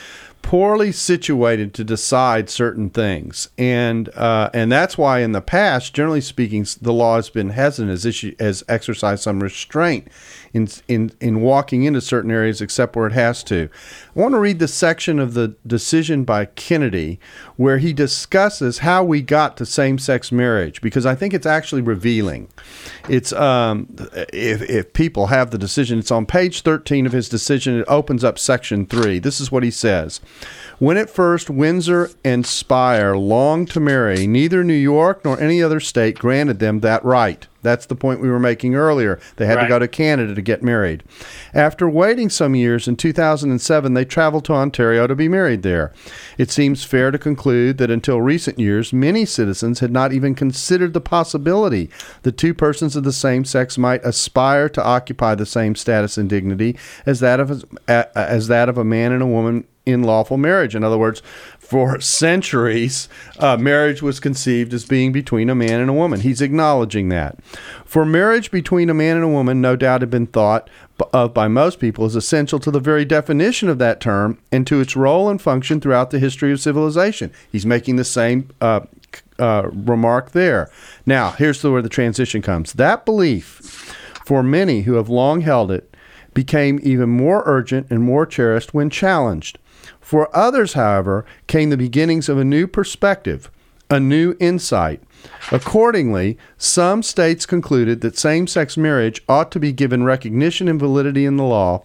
[0.44, 6.22] poorly situated to decide certain things, and uh, and that's why in the past, generally
[6.22, 10.08] speaking, the law has been hesitant, as issue, has exercised some restraint
[10.54, 13.70] in in in walking into certain areas except where it has to.
[14.16, 17.20] I want to read the section of the decision by Kennedy
[17.58, 22.50] where he discusses how we got to same-sex marriage because I think it's actually revealing.
[23.10, 23.88] It's um,
[24.32, 27.80] if if people have the decision, it's on page 13 of his decision.
[27.80, 29.20] It opens up section 3.
[29.20, 30.22] This is what he says.
[30.78, 35.80] When at first Windsor and Spyer longed to marry, neither New York nor any other
[35.80, 37.48] state granted them that right.
[37.64, 39.20] That's the point we were making earlier.
[39.38, 41.04] They had to go to Canada to get married.
[41.54, 45.94] After waiting some years, in 2007, they traveled to Ontario to be married there.
[46.38, 50.94] It seems fair to conclude that until recent years, many citizens had not even considered
[50.94, 51.90] the possibility
[52.24, 56.30] that two persons of the same sex might aspire to occupy the same status and
[56.30, 60.38] dignity as that of a, as that of a man and a woman in lawful
[60.38, 60.76] marriage.
[60.76, 61.22] In other words,
[61.74, 63.10] for centuries,
[63.40, 66.20] uh, marriage was conceived as being between a man and a woman.
[66.20, 67.44] He's acknowledging that.
[67.84, 70.70] For marriage between a man and a woman, no doubt had been thought
[71.12, 74.82] of by most people as essential to the very definition of that term and to
[74.82, 77.32] its role and function throughout the history of civilization.
[77.52, 78.82] He's making the same uh,
[79.40, 80.70] uh, remark there.
[81.08, 82.74] Now, here's the, where the transition comes.
[82.74, 83.48] That belief,
[84.28, 85.92] for many who have long held it,
[86.36, 89.58] became even more urgent and more cherished when challenged.
[90.04, 93.50] For others, however, came the beginnings of a new perspective,
[93.90, 95.02] a new insight.
[95.52, 101.26] Accordingly, some states concluded that same sex marriage ought to be given recognition and validity
[101.26, 101.84] in the law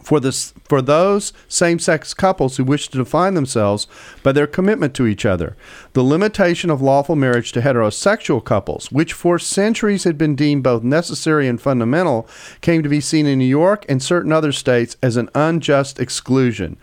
[0.00, 3.86] for this for those same-sex couples who wish to define themselves
[4.22, 5.54] by their commitment to each other
[5.92, 10.82] the limitation of lawful marriage to heterosexual couples which for centuries had been deemed both
[10.82, 12.26] necessary and fundamental
[12.62, 16.76] came to be seen in New York and certain other states as an unjust exclusion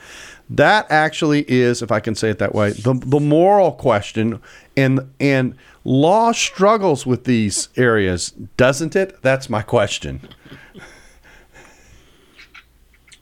[0.50, 4.42] that actually is if i can say it that way the, the moral question
[4.76, 10.22] and and law struggles with these areas doesn't it that's my question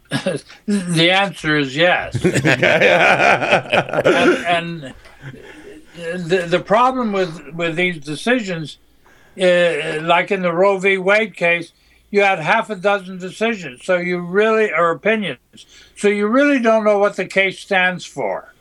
[0.09, 2.15] The answer is yes.
[2.23, 2.33] and,
[5.97, 8.77] and the, the problem with, with these decisions,
[9.39, 10.97] uh, like in the Roe v.
[10.97, 11.71] Wade case,
[12.10, 15.39] you had half a dozen decisions, so you really, are opinions,
[15.96, 18.54] so you really don't know what the case stands for.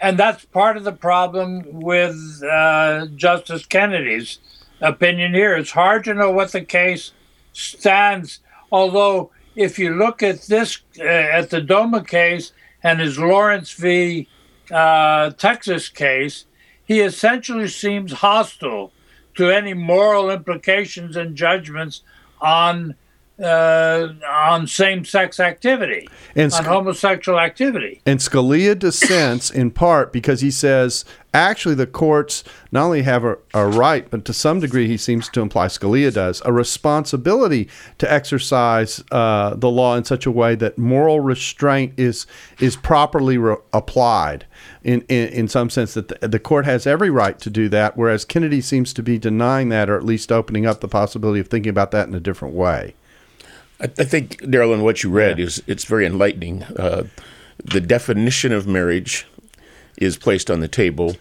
[0.00, 4.38] and that's part of the problem with uh, Justice Kennedy's
[4.80, 5.54] opinion here.
[5.56, 7.12] It's hard to know what the case
[7.52, 8.40] stands,
[8.72, 12.52] although if you look at this, uh, at the DOMA case
[12.82, 14.28] and his Lawrence v.
[14.70, 16.46] Uh, Texas case,
[16.84, 18.92] he essentially seems hostile
[19.34, 22.02] to any moral implications and judgments
[22.40, 22.94] on
[23.40, 28.00] uh, on same-sex activity, and on homosexual activity.
[28.04, 33.38] And Scalia dissents in part because he says actually the courts not only have a,
[33.54, 38.12] a, right, but to some degree he seems to imply Scalia does a responsibility to
[38.12, 42.26] exercise uh, the law in such a way that moral restraint is
[42.58, 44.46] is properly re- applied.
[44.82, 47.96] In, in, in some sense, that the, the court has every right to do that,
[47.96, 51.48] whereas Kennedy seems to be denying that, or at least opening up the possibility of
[51.48, 52.94] thinking about that in a different way.
[53.80, 55.46] I, I think, Darrell, what you read yeah.
[55.46, 56.62] is it's very enlightening.
[56.62, 57.04] Uh,
[57.64, 59.26] the definition of marriage
[59.98, 61.16] is placed on the table.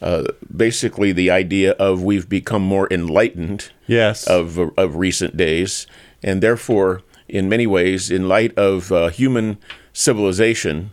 [0.00, 4.26] Uh, basically, the idea of we've become more enlightened yes.
[4.26, 5.86] of of recent days,
[6.22, 9.58] and therefore, in many ways, in light of uh, human
[9.92, 10.92] civilization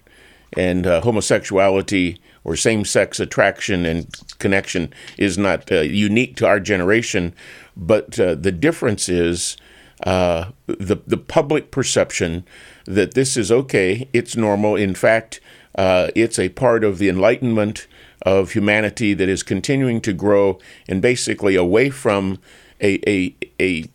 [0.56, 4.08] and uh, homosexuality or same-sex attraction and
[4.40, 7.34] connection is not uh, unique to our generation,
[7.76, 9.58] but uh, the difference is
[10.04, 12.46] uh, the the public perception
[12.86, 14.76] that this is okay, it's normal.
[14.76, 15.40] In fact,
[15.76, 17.88] uh, it's a part of the enlightenment
[18.24, 22.40] of humanity that is continuing to grow and basically away from
[22.82, 23.86] a, a, a,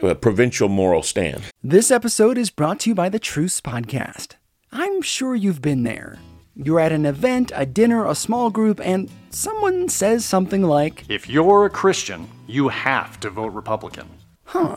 [0.00, 1.42] a provincial moral stand.
[1.62, 4.34] This episode is brought to you by the Truce Podcast.
[4.72, 6.18] I'm sure you've been there.
[6.54, 11.28] You're at an event, a dinner, a small group, and someone says something like, If
[11.28, 14.08] you're a Christian, you have to vote Republican.
[14.44, 14.76] Huh.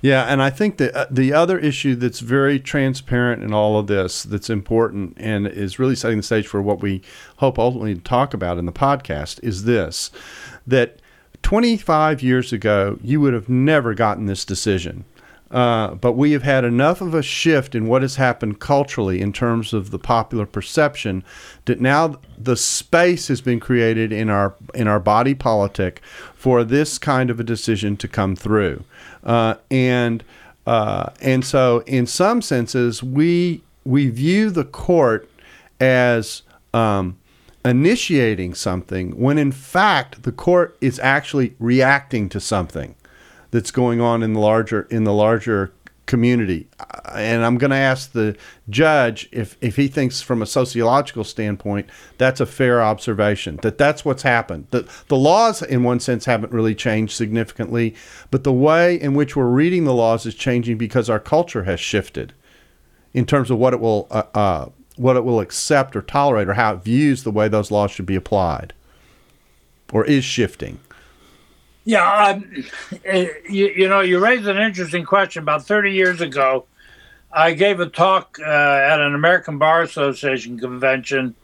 [0.00, 3.86] Yeah, and I think that uh, the other issue that's very transparent in all of
[3.86, 7.02] this, that's important, and is really setting the stage for what we
[7.36, 10.10] hope ultimately to talk about in the podcast, is this:
[10.66, 11.00] that
[11.42, 15.04] 25 years ago, you would have never gotten this decision.
[15.50, 19.32] Uh, but we have had enough of a shift in what has happened culturally in
[19.32, 21.24] terms of the popular perception
[21.64, 26.02] that now the space has been created in our in our body politic
[26.34, 28.84] for this kind of a decision to come through.
[29.28, 30.24] Uh, and
[30.66, 35.30] uh, and so, in some senses, we we view the court
[35.80, 36.42] as
[36.74, 37.18] um,
[37.64, 42.94] initiating something when, in fact, the court is actually reacting to something
[43.50, 45.72] that's going on in the larger in the larger
[46.08, 46.66] community.
[47.14, 48.36] And I'm going to ask the
[48.68, 54.04] judge if, if he thinks from a sociological standpoint that's a fair observation, that that's
[54.04, 54.66] what's happened.
[54.70, 57.94] That the laws, in one sense, haven't really changed significantly,
[58.32, 61.78] but the way in which we're reading the laws is changing because our culture has
[61.78, 62.32] shifted
[63.12, 66.54] in terms of what it will uh, uh, what it will accept or tolerate or
[66.54, 68.72] how it views the way those laws should be applied
[69.92, 70.80] or is shifting.
[71.88, 72.66] Yeah, um,
[73.06, 75.42] eh, you, you, know, you raised an interesting question.
[75.42, 76.66] About 30 years ago,
[77.32, 81.34] I gave a talk uh, at an American Bar Association convention,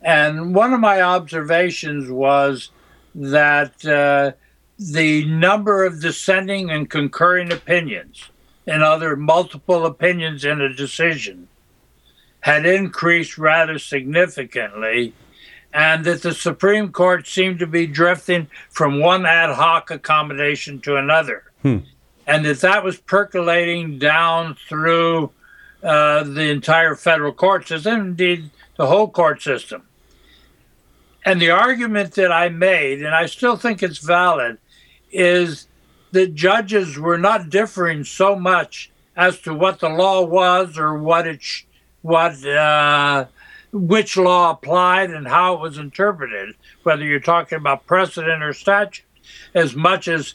[0.00, 2.70] and one of my observations was
[3.14, 4.32] that uh,
[4.78, 8.30] the number of dissenting and concurring opinions,
[8.66, 11.48] and other multiple opinions in a decision,
[12.40, 15.12] had increased rather significantly
[15.72, 20.96] and that the Supreme Court seemed to be drifting from one ad hoc accommodation to
[20.96, 21.78] another, hmm.
[22.26, 25.30] and that that was percolating down through
[25.82, 29.82] uh, the entire federal court system, indeed the whole court system.
[31.24, 34.58] And the argument that I made, and I still think it's valid,
[35.10, 35.68] is
[36.10, 41.26] that judges were not differing so much as to what the law was or what
[41.26, 41.64] it sh-
[42.02, 43.26] what uh,
[43.72, 49.04] which law applied and how it was interpreted, whether you're talking about precedent or statute,
[49.54, 50.34] as much as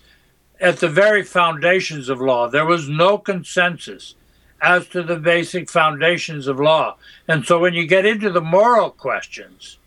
[0.59, 4.15] at the very foundations of law, there was no consensus
[4.61, 6.97] as to the basic foundations of law.
[7.27, 9.77] And so when you get into the moral questions,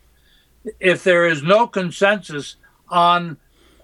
[0.79, 2.57] if there is no consensus
[2.89, 3.37] on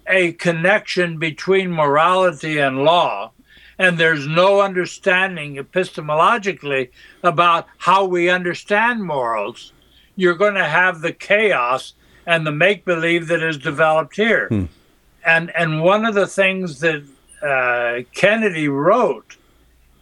[0.07, 3.33] a connection between morality and law,
[3.79, 6.91] and there's no understanding epistemologically
[7.22, 9.72] about how we understand morals,
[10.16, 11.95] you're going to have the chaos
[12.27, 14.49] and the make believe that is developed here.
[14.49, 14.64] Hmm.
[15.24, 17.05] And and one of the things that
[17.43, 19.37] uh, Kennedy wrote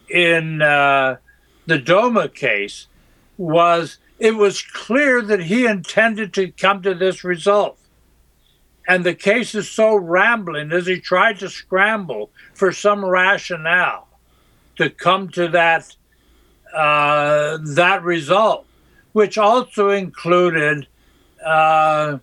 [0.09, 1.17] in uh,
[1.67, 2.87] the DOMA case
[3.37, 7.79] was it was clear that he intended to come to this result.
[8.87, 14.09] And the case is so rambling as he tried to scramble for some rationale
[14.77, 15.95] to come to that
[16.75, 18.67] uh, that result,
[19.13, 20.87] which also included
[21.45, 22.19] uh,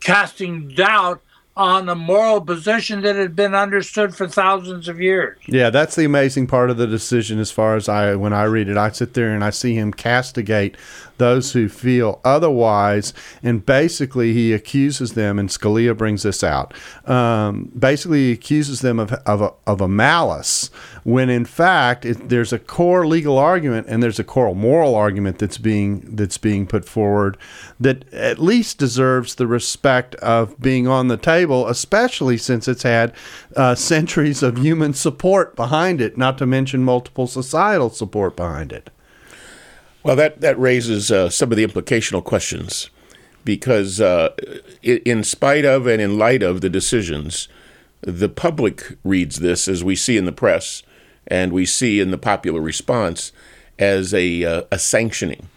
[0.00, 1.20] casting doubt
[1.58, 5.36] on a moral position that had been understood for thousands of years.
[5.46, 8.68] Yeah, that's the amazing part of the decision as far as I when I read
[8.68, 8.76] it.
[8.76, 10.76] I sit there and I see him castigate
[11.18, 13.12] those who feel otherwise.
[13.42, 16.74] And basically, he accuses them, and Scalia brings this out.
[17.06, 20.70] Um, basically, he accuses them of, of, a, of a malice,
[21.04, 25.38] when in fact it, there's a core legal argument and there's a core moral argument
[25.38, 27.36] that's being that's being put forward
[27.80, 33.14] that at least deserves the respect of being on the table, especially since it's had
[33.56, 38.90] uh, centuries of human support behind it, not to mention multiple societal support behind it.
[40.08, 42.88] Well, that, that raises uh, some of the implicational questions
[43.44, 44.30] because, uh,
[44.82, 47.46] in spite of and in light of the decisions,
[48.00, 50.82] the public reads this, as we see in the press
[51.26, 53.32] and we see in the popular response,
[53.78, 55.50] as a, uh, a sanctioning.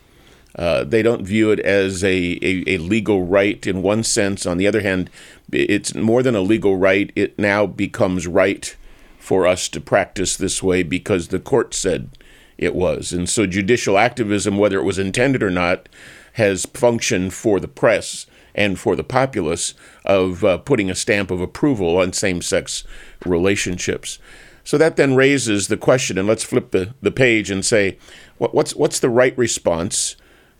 [0.53, 4.45] Uh, they don't view it as a, a, a, legal right in one sense.
[4.45, 5.09] On the other hand,
[5.53, 7.09] it's more than a legal right.
[7.15, 8.75] It now becomes right
[9.17, 12.09] for us to practice this way because the court said
[12.61, 13.11] it was.
[13.11, 15.89] And so judicial activism, whether it was intended or not,
[16.33, 19.73] has functioned for the press and for the populace
[20.05, 22.83] of uh, putting a stamp of approval on same sex
[23.25, 24.19] relationships.
[24.63, 27.97] So that then raises the question, and let's flip the, the page and say,
[28.37, 30.15] what, what's, what's the right response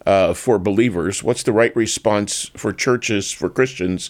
[0.06, 1.24] uh, for believers?
[1.24, 4.10] What's the right response for churches, for Christians,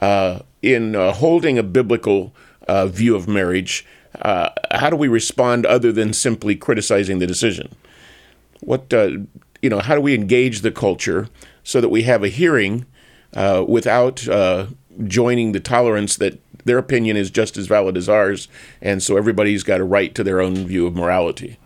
[0.00, 2.32] uh, in uh, holding a biblical
[2.68, 3.84] uh, view of marriage
[4.22, 7.74] uh, how do we respond other than simply criticizing the decision?
[8.60, 9.10] What uh,
[9.62, 11.28] you know, how do we engage the culture
[11.62, 12.84] so that we have a hearing
[13.34, 14.66] uh, without uh,
[15.06, 18.48] joining the tolerance that their opinion is just as valid as ours,
[18.80, 21.58] and so everybody's got a right to their own view of morality?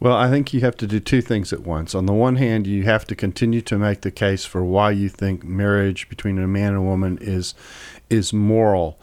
[0.00, 1.94] Well, I think you have to do two things at once.
[1.94, 5.08] On the one hand, you have to continue to make the case for why you
[5.08, 7.54] think marriage between a man and a woman is
[8.10, 8.98] is moral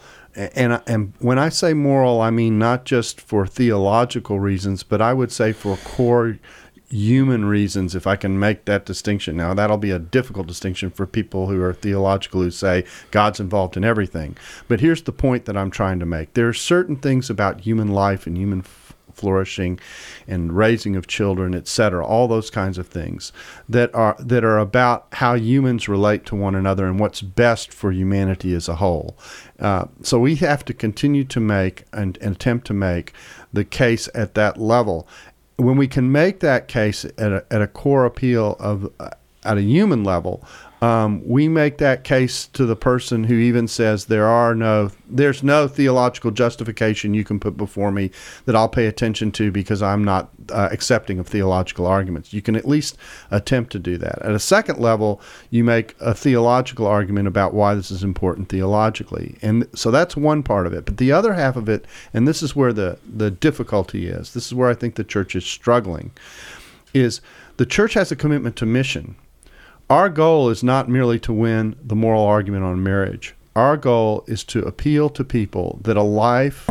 [0.56, 5.02] and uh, and when I say moral, I mean not just for theological reasons, but
[5.02, 6.38] I would say for core
[6.90, 9.38] human reasons, if I can make that distinction.
[9.38, 13.78] Now, that'll be a difficult distinction for people who are theological who say God's involved
[13.78, 14.36] in everything.
[14.68, 17.90] But here's the point that I'm trying to make there are certain things about human
[17.90, 18.64] life and human
[19.20, 19.80] flourishing
[20.28, 22.06] and raising of children, etc.
[22.06, 23.34] All those kinds of things
[23.68, 27.92] that are that are about how humans relate to one another and what's best for
[27.92, 29.18] humanity as a whole.
[29.60, 33.14] Uh, so we have to continue to make and, and attempt to make
[33.52, 35.08] the case at that level.
[35.58, 39.10] When we can make that case at a, at a core appeal of uh,
[39.44, 40.44] at a human level,
[40.82, 45.44] um, we make that case to the person who even says there are no there's
[45.44, 48.12] no theological justification you can put before me
[48.46, 52.32] that I'll pay attention to because I'm not uh, accepting of theological arguments.
[52.32, 52.98] You can at least
[53.32, 54.22] attempt to do that.
[54.22, 55.20] At a second level,
[55.50, 60.44] you make a theological argument about why this is important theologically, and so that's one
[60.44, 60.86] part of it.
[60.86, 64.34] But the other half of it, and this is where the the difficulty is.
[64.34, 66.12] This is where I think the church is struggling,
[66.94, 67.20] is
[67.58, 69.16] the church has a commitment to mission
[69.90, 73.34] our goal is not merely to win the moral argument on marriage.
[73.56, 76.70] Our goal is to appeal to people that a life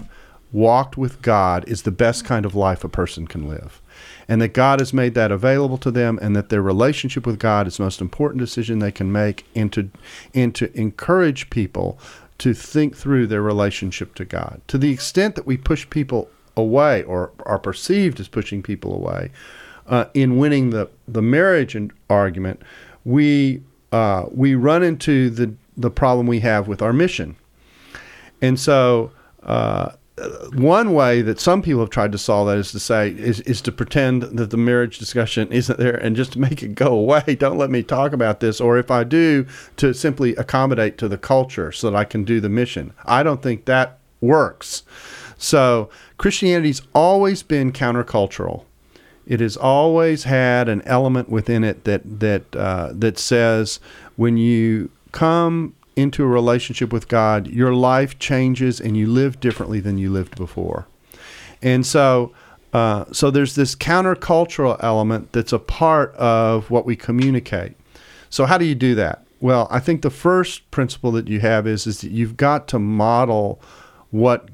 [0.52, 3.82] walked with God is the best kind of life a person can live.
[4.28, 7.66] And that God has made that available to them, and that their relationship with God
[7.66, 9.90] is the most important decision they can make, and to,
[10.34, 11.98] and to encourage people
[12.38, 14.60] to think through their relationship to God.
[14.68, 19.30] To the extent that we push people away or are perceived as pushing people away
[19.86, 21.76] uh, in winning the, the marriage
[22.08, 22.62] argument,
[23.08, 27.36] we uh, we run into the the problem we have with our mission.
[28.42, 29.92] And so, uh,
[30.52, 33.62] one way that some people have tried to solve that is to say is, is
[33.62, 37.22] to pretend that the marriage discussion isn't there and just make it go away.
[37.38, 39.46] Don't let me talk about this, or if I do,
[39.76, 42.92] to simply accommodate to the culture so that I can do the mission.
[43.06, 44.82] I don't think that works.
[45.38, 45.88] So
[46.18, 48.64] Christianity's always been countercultural.
[49.28, 53.78] It has always had an element within it that that uh, that says
[54.16, 59.80] when you come into a relationship with God, your life changes and you live differently
[59.80, 60.86] than you lived before.
[61.60, 62.32] And so,
[62.72, 67.74] uh, so there's this countercultural element that's a part of what we communicate.
[68.30, 69.24] So how do you do that?
[69.40, 72.78] Well, I think the first principle that you have is is that you've got to
[72.78, 73.60] model
[74.10, 74.48] what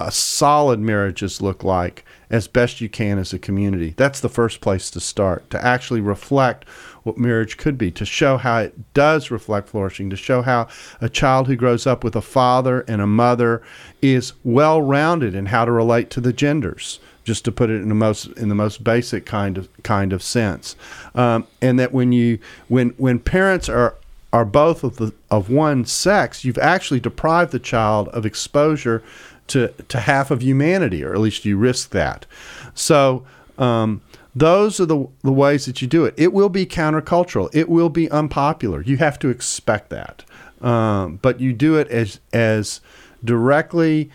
[0.00, 2.04] a solid marriages look like
[2.34, 3.94] as best you can as a community.
[3.96, 6.68] That's the first place to start, to actually reflect
[7.04, 10.66] what marriage could be, to show how it does reflect flourishing, to show how
[11.00, 13.62] a child who grows up with a father and a mother
[14.02, 16.98] is well rounded in how to relate to the genders.
[17.22, 20.22] Just to put it in the most in the most basic kind of kind of
[20.22, 20.76] sense,
[21.14, 23.94] um, and that when you when when parents are
[24.30, 29.02] are both of the of one sex, you've actually deprived the child of exposure
[29.48, 32.26] to to half of humanity, or at least you risk that.
[32.74, 33.24] So
[33.58, 34.00] um,
[34.34, 36.14] those are the the ways that you do it.
[36.16, 37.50] It will be countercultural.
[37.52, 38.82] It will be unpopular.
[38.82, 40.24] You have to expect that,
[40.60, 42.80] um, but you do it as as
[43.24, 44.10] directly.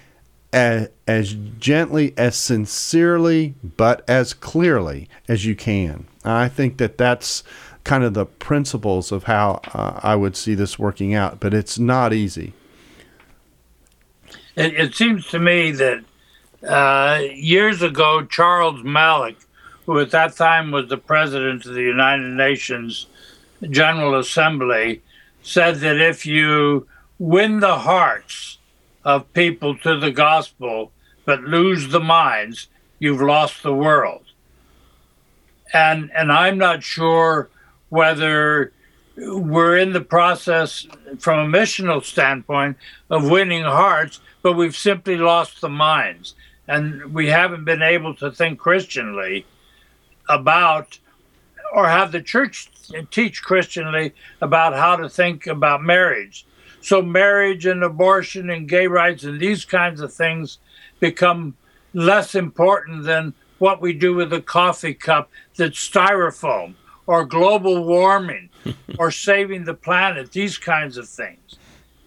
[0.52, 6.08] As, as gently, as sincerely, but as clearly as you can.
[6.26, 7.44] I think that that's
[7.84, 11.78] kind of the principles of how uh, I would see this working out, but it's
[11.78, 12.54] not easy.
[14.60, 16.04] It, it seems to me that
[16.68, 19.38] uh, years ago, Charles Malik,
[19.86, 23.08] who at that time was the president of the United Nations
[23.70, 25.02] General Assembly,
[25.42, 26.86] said that if you
[27.18, 28.58] win the hearts
[29.06, 30.92] of people to the gospel
[31.24, 32.68] but lose the minds,
[33.00, 34.26] you've lost the world.
[35.72, 37.50] And and I'm not sure
[37.88, 38.74] whether
[39.16, 40.86] we're in the process
[41.18, 42.76] from a missional standpoint
[43.10, 46.36] of winning hearts, but we've simply lost the minds.
[46.68, 49.46] And we haven't been able to think Christianly
[50.28, 51.00] about
[51.74, 52.70] or have the church
[53.12, 56.46] teach Christianly about how to think about marriage.
[56.82, 60.60] So, marriage and abortion and gay rights and these kinds of things
[61.00, 61.56] become
[61.94, 66.76] less important than what we do with a coffee cup that's styrofoam
[67.06, 68.50] or global warming
[68.98, 71.56] or saving the planet, these kinds of things.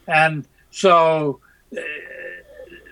[0.06, 1.40] And so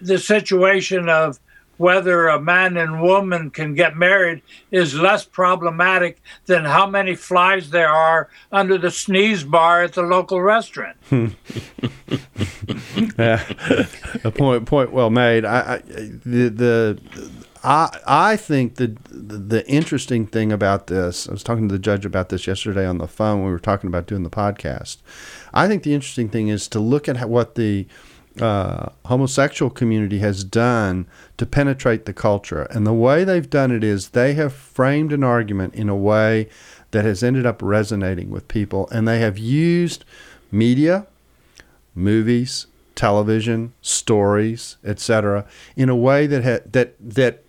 [0.01, 1.39] the situation of
[1.81, 7.71] whether a man and woman can get married is less problematic than how many flies
[7.71, 10.95] there are under the sneeze bar at the local restaurant.
[11.11, 11.33] yeah,
[13.19, 13.85] uh,
[14.25, 15.47] a point point well made.
[15.47, 17.01] I, I the the
[17.65, 22.05] I I think the the interesting thing about this, I was talking to the judge
[22.05, 23.39] about this yesterday on the phone.
[23.39, 24.99] When we were talking about doing the podcast.
[25.55, 27.87] I think the interesting thing is to look at what the
[28.39, 31.07] uh, homosexual community has done
[31.37, 32.63] to penetrate the culture.
[32.65, 36.49] And the way they've done it is they have framed an argument in a way
[36.93, 38.89] that has ended up resonating with people.
[38.91, 40.05] And they have used
[40.53, 41.07] media,
[41.95, 47.43] movies, television, stories, etc., in a way that ha- that that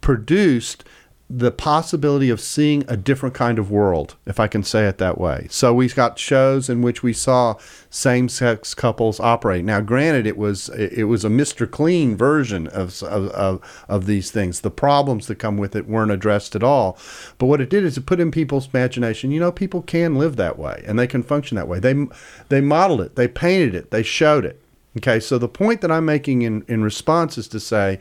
[0.00, 0.84] produced
[1.32, 5.16] the possibility of seeing a different kind of world, if I can say it that
[5.16, 5.46] way.
[5.48, 7.54] So we've got shows in which we saw
[7.88, 9.64] same-sex couples operate.
[9.64, 11.70] Now, granted, it was it was a Mr.
[11.70, 14.62] Clean version of, of of of these things.
[14.62, 16.98] The problems that come with it weren't addressed at all.
[17.38, 19.30] But what it did is it put in people's imagination.
[19.30, 21.78] You know, people can live that way and they can function that way.
[21.78, 21.94] They
[22.48, 24.60] they modeled it, they painted it, they showed it.
[24.98, 28.00] Okay, so the point that I'm making in in response is to say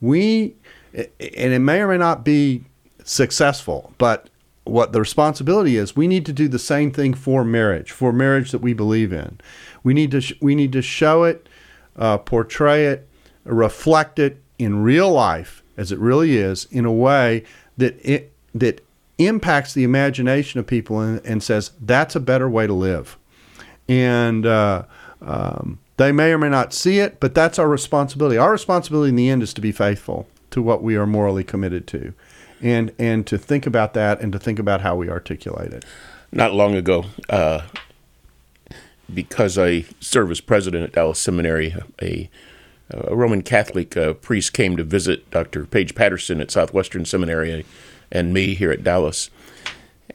[0.00, 0.54] we
[0.94, 1.08] and
[1.52, 2.64] it may or may not be
[3.08, 4.28] successful, but
[4.64, 8.50] what the responsibility is, we need to do the same thing for marriage, for marriage
[8.50, 9.40] that we believe in.
[9.82, 11.48] We need to sh- we need to show it,
[11.96, 13.08] uh, portray it,
[13.44, 17.44] reflect it in real life as it really is, in a way
[17.78, 18.84] that it that
[19.16, 23.16] impacts the imagination of people and, and says that's a better way to live.
[23.88, 24.84] And uh,
[25.22, 28.36] um, they may or may not see it, but that's our responsibility.
[28.36, 31.86] Our responsibility in the end is to be faithful to what we are morally committed
[31.88, 32.12] to,
[32.62, 35.84] and and to think about that and to think about how we articulate it.
[36.30, 37.62] Not long ago, uh,
[39.12, 42.28] because I serve as president at Dallas Seminary, a,
[42.90, 45.64] a Roman Catholic uh, priest came to visit Dr.
[45.64, 47.64] Paige Patterson at Southwestern Seminary
[48.10, 49.30] and me here at Dallas.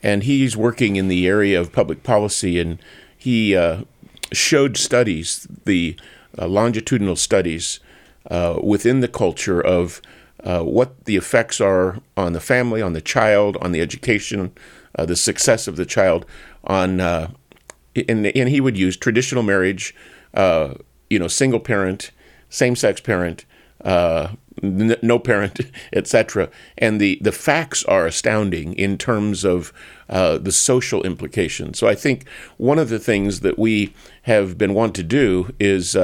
[0.01, 2.77] And he's working in the area of public policy, and
[3.17, 3.83] he uh,
[4.31, 5.95] showed studies, the
[6.37, 7.79] uh, longitudinal studies
[8.29, 10.01] uh, within the culture of
[10.43, 14.51] uh, what the effects are on the family, on the child, on the education,
[14.95, 16.25] uh, the success of the child,
[16.65, 17.31] on uh,
[17.95, 19.95] and, and he would use traditional marriage,
[20.33, 20.73] uh,
[21.09, 22.11] you know, single parent,
[22.49, 23.45] same sex parent,
[23.83, 24.29] uh,
[24.61, 25.59] n- no parent,
[25.93, 26.49] etc.
[26.77, 29.71] And the, the facts are astounding in terms of
[30.09, 31.77] uh, the social implications.
[31.77, 32.27] So I think
[32.57, 35.95] one of the things that we have been want to do is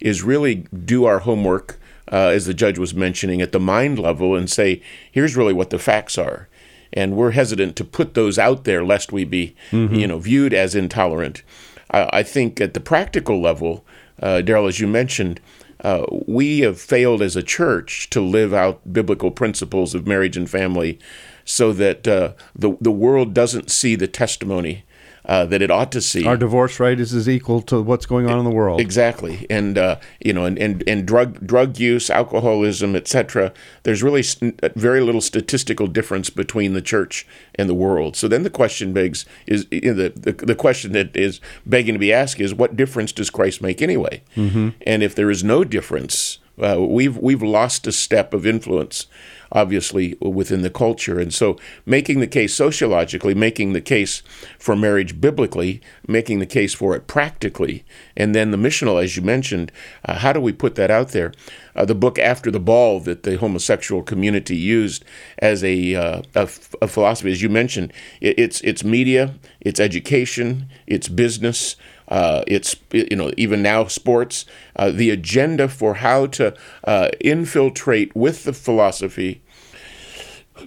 [0.00, 1.78] is really do our homework,
[2.12, 5.70] uh, as the judge was mentioning, at the mind level, and say, here's really what
[5.70, 6.48] the facts are.
[6.92, 9.94] And we're hesitant to put those out there lest we be, mm-hmm.
[9.94, 11.42] you know, viewed as intolerant.
[11.90, 13.84] I, I think at the practical level,
[14.22, 15.40] uh, Darrell, as you mentioned,
[15.82, 20.48] uh, we have failed as a church to live out biblical principles of marriage and
[20.48, 20.98] family
[21.44, 24.84] so that uh, the, the world doesn't see the testimony
[25.26, 26.26] uh, that it ought to see.
[26.26, 28.80] Our divorce rate is as equal to what's going on in the world.
[28.80, 33.52] Exactly, and uh, you know, and, and, and drug drug use, alcoholism, etc.
[33.84, 38.16] There's really st- very little statistical difference between the church and the world.
[38.16, 41.94] So then the question begs is you know, the, the the question that is begging
[41.94, 44.22] to be asked is what difference does Christ make anyway?
[44.36, 44.70] Mm-hmm.
[44.86, 49.06] And if there is no difference, uh, we've we've lost a step of influence
[49.54, 51.20] obviously within the culture.
[51.20, 54.22] And so making the case sociologically, making the case
[54.58, 57.84] for marriage biblically, making the case for it practically,
[58.16, 59.70] and then the missional, as you mentioned,
[60.04, 61.32] uh, how do we put that out there?
[61.76, 65.04] Uh, the book After the Ball that the homosexual community used
[65.38, 66.42] as a, uh, a,
[66.82, 71.76] a, philosophy, as you mentioned, it, it's, it's media, it's education, it's business,
[72.08, 74.44] uh, it's you know even now sports.
[74.76, 79.40] Uh, the agenda for how to uh, infiltrate with the philosophy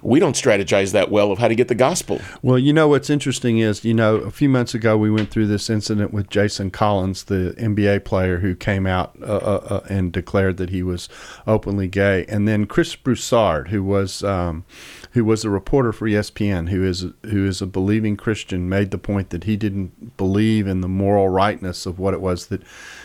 [0.02, 2.22] we don't strategize that well of how to get the gospel.
[2.42, 5.48] Well, you know what's interesting is, you know, a few months ago we went through
[5.48, 10.12] this incident with Jason Collins, the NBA player who came out uh, uh, uh, and
[10.12, 11.10] declared that he was
[11.46, 14.66] openly gay, and then Chris Broussard, who was um,
[15.12, 18.98] who was a reporter for ESPN, who is who is a believing Christian, made the
[18.98, 22.62] point that he didn't believe in the moral rightness of what it was that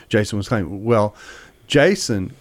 [0.08, 0.84] Jason was claiming.
[0.84, 1.14] Well,
[1.66, 2.34] Jason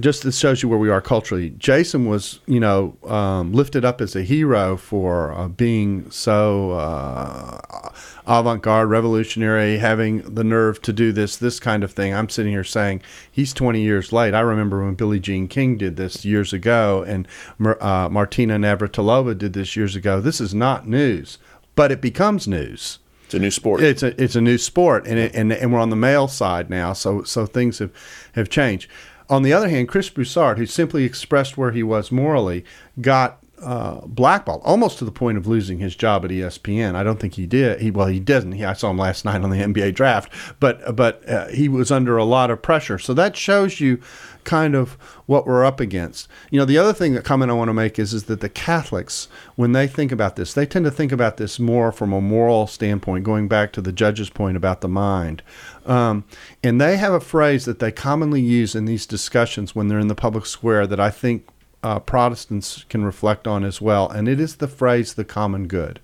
[0.00, 1.50] just this shows you where we are culturally.
[1.50, 7.90] Jason was, you know, um, lifted up as a hero for uh, being so uh,
[8.26, 12.12] avant-garde, revolutionary, having the nerve to do this, this kind of thing.
[12.12, 14.34] I'm sitting here saying he's 20 years late.
[14.34, 17.28] I remember when Billie Jean King did this years ago, and
[17.60, 20.20] uh, Martina Navratilova did this years ago.
[20.20, 21.38] This is not news,
[21.74, 22.98] but it becomes news.
[23.26, 23.80] It's a new sport.
[23.82, 26.70] It's a it's a new sport, and it, and and we're on the male side
[26.70, 27.90] now, so so things have
[28.36, 28.88] have changed.
[29.28, 32.64] On the other hand, Chris Broussard, who simply expressed where he was morally,
[33.00, 36.94] got uh, blackballed almost to the point of losing his job at ESPN.
[36.94, 37.80] I don't think he did.
[37.80, 38.52] He well, he didn't.
[38.52, 41.90] He, I saw him last night on the NBA draft, but but uh, he was
[41.90, 42.98] under a lot of pressure.
[42.98, 44.00] So that shows you
[44.46, 44.92] kind of
[45.26, 46.28] what we're up against.
[46.50, 48.48] You know, the other thing that comment I want to make is is that the
[48.48, 52.20] Catholics, when they think about this, they tend to think about this more from a
[52.20, 55.42] moral standpoint, going back to the judge's point about the mind.
[55.84, 56.24] Um,
[56.64, 60.08] and they have a phrase that they commonly use in these discussions when they're in
[60.08, 61.48] the public square that I think
[61.82, 66.00] uh, Protestants can reflect on as well, and it is the phrase "the common good."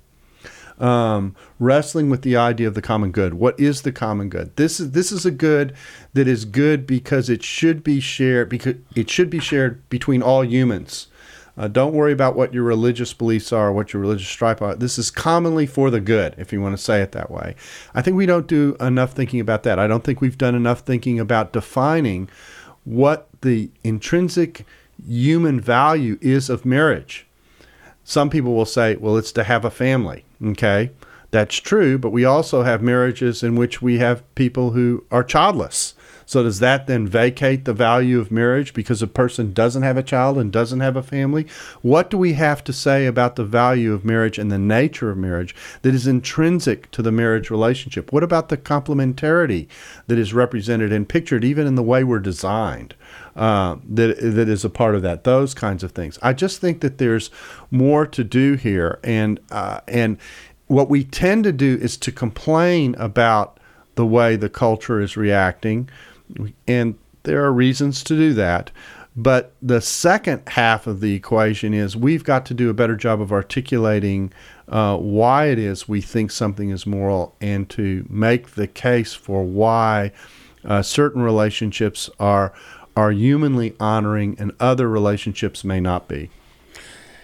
[0.83, 3.35] Um, wrestling with the idea of the common good.
[3.35, 4.57] What is the common good?
[4.57, 5.75] This is this is a good
[6.13, 10.45] that is good because it should be shared because it should be shared between all
[10.45, 11.07] humans.
[11.57, 14.75] Uh, don't worry about what your religious beliefs are, what your religious stripe are.
[14.75, 17.55] This is commonly for the good, if you want to say it that way.
[17.95, 19.79] I think we don't do enough thinking about that.
[19.79, 22.29] I don't think we've done enough thinking about defining
[22.85, 24.65] what the intrinsic
[25.07, 27.27] human value is of marriage.
[28.05, 30.25] Some people will say, well, it's to have a family.
[30.45, 30.91] Okay,
[31.31, 35.95] that's true, but we also have marriages in which we have people who are childless.
[36.27, 40.03] So does that then vacate the value of marriage because a person doesn't have a
[40.03, 41.47] child and doesn't have a family?
[41.83, 45.19] What do we have to say about the value of marriage and the nature of
[45.19, 48.13] marriage that is intrinsic to the marriage relationship?
[48.13, 49.69] What about the complementarity
[50.07, 52.95] that is represented and pictured even in the way we're designed?
[53.35, 55.25] Uh, that that is a part of that.
[55.25, 56.19] Those kinds of things.
[56.21, 57.31] I just think that there's
[57.71, 60.19] more to do here, and uh, and
[60.67, 63.59] what we tend to do is to complain about
[63.95, 65.89] the way the culture is reacting,
[66.69, 68.71] and there are reasons to do that.
[69.15, 73.21] But the second half of the equation is we've got to do a better job
[73.21, 74.33] of articulating
[74.69, 79.45] uh, why it is we think something is moral and to make the case for
[79.45, 80.13] why
[80.65, 82.55] uh, certain relationships are
[82.97, 86.31] are humanly honoring and other relationships may not be.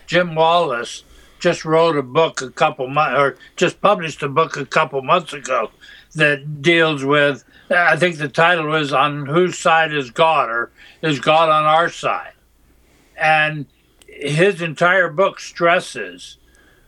[0.06, 1.04] Jim Wallis
[1.38, 5.32] just wrote a book a couple months, or just published a book a couple months
[5.32, 5.70] ago
[6.14, 10.70] that deals with, I think the title was On Whose Side is God, or
[11.02, 12.32] Is God on Our Side?
[13.16, 13.66] And
[14.06, 16.38] his entire book stresses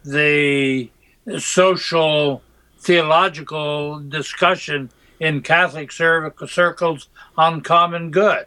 [0.05, 0.91] the
[1.39, 2.43] social
[2.79, 8.47] theological discussion in Catholic circles on common good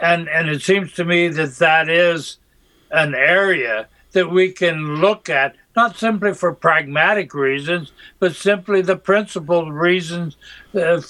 [0.00, 2.38] and and it seems to me that that is
[2.90, 8.96] an area that we can look at not simply for pragmatic reasons, but simply the
[8.96, 10.36] principled reasons
[10.74, 11.00] uh,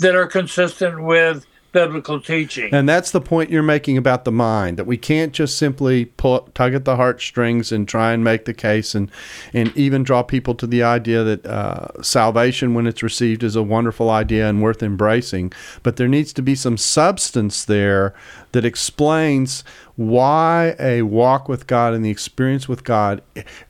[0.00, 2.72] that are consistent with biblical teaching.
[2.72, 6.48] And that's the point you're making about the mind that we can't just simply pull,
[6.54, 9.10] tug at the heartstrings and try and make the case and
[9.52, 13.62] and even draw people to the idea that uh, salvation, when it's received, is a
[13.62, 15.52] wonderful idea and worth embracing.
[15.82, 18.14] But there needs to be some substance there
[18.52, 19.62] that explains
[19.96, 23.22] why a walk with God and the experience with God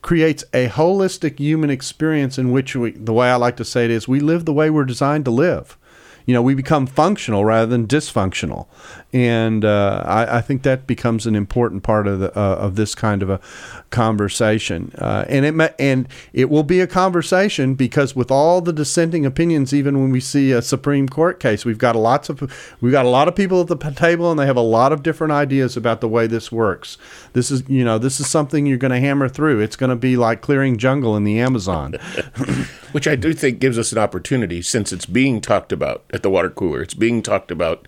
[0.03, 3.91] creates a holistic human experience in which we, the way I like to say it
[3.91, 5.77] is, we live the way we're designed to live
[6.27, 8.67] you know, we become functional rather than dysfunctional,
[9.13, 12.95] and uh, I, I, think that becomes an important part of the uh, of this
[12.95, 13.41] kind of a
[13.91, 14.93] conversation.
[14.99, 19.25] Uh, and it may, and it will be a conversation because with all the dissenting
[19.25, 22.41] opinions, even when we see a Supreme Court case, we've got lots of
[22.81, 25.03] we've got a lot of people at the table, and they have a lot of
[25.03, 26.99] different ideas about the way this works.
[27.33, 29.61] This is you know this is something you're going to hammer through.
[29.61, 31.93] It's going to be like clearing jungle in the Amazon,
[32.93, 36.31] which I do think gives us an opportunity since it's being talked about at the
[36.31, 36.83] water cooler.
[36.83, 37.87] It's being talked about,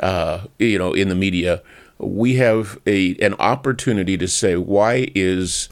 [0.00, 1.62] uh, you know, in the media.
[1.98, 5.68] We have a an opportunity to say why is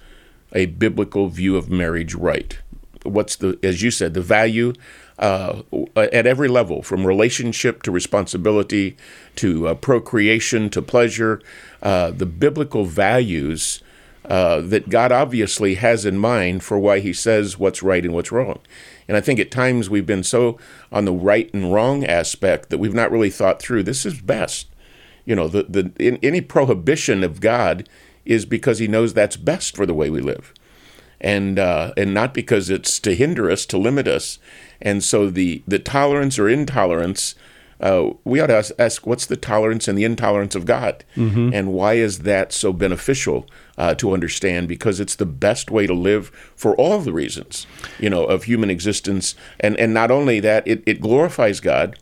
[0.53, 2.59] a biblical view of marriage right?
[3.05, 4.73] What's the, as you said, the value
[5.19, 5.63] uh,
[5.97, 8.97] at every level, from relationship to responsibility
[9.37, 11.41] to uh, procreation to pleasure,
[11.83, 13.83] uh, the biblical values
[14.29, 18.33] uh, that God obviously has in mind for why He says what's right and what's
[18.33, 18.61] wrong.
[19.09, 20.59] And I think at times we've been so
[20.91, 24.69] on the right and wrong aspect that we've not really thought through this is best.
[25.25, 27.89] You know, the, the in, any prohibition of God
[28.25, 30.53] is because he knows that's best for the way we live.
[31.21, 34.39] And uh, and not because it's to hinder us, to limit us.
[34.83, 37.35] And so the, the tolerance or intolerance
[37.81, 41.51] uh, we ought to ask, ask, what's the tolerance and the intolerance of God, mm-hmm.
[41.53, 43.47] and why is that so beneficial
[43.77, 44.69] uh, to understand?
[44.69, 47.67] Because it's the best way to live for all the reasons,
[47.99, 51.99] you know, of human existence, and and not only that, it, it glorifies God,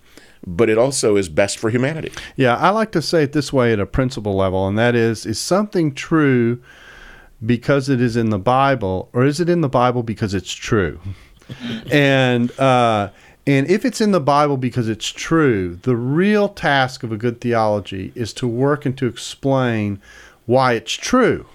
[0.46, 2.12] but it also is best for humanity.
[2.36, 5.26] Yeah, I like to say it this way at a principle level, and that is:
[5.26, 6.62] is something true
[7.44, 11.00] because it is in the Bible, or is it in the Bible because it's true?
[11.90, 13.10] and uh,
[13.46, 17.40] and if it's in the Bible because it's true, the real task of a good
[17.40, 20.00] theology is to work and to explain
[20.46, 21.46] why it's true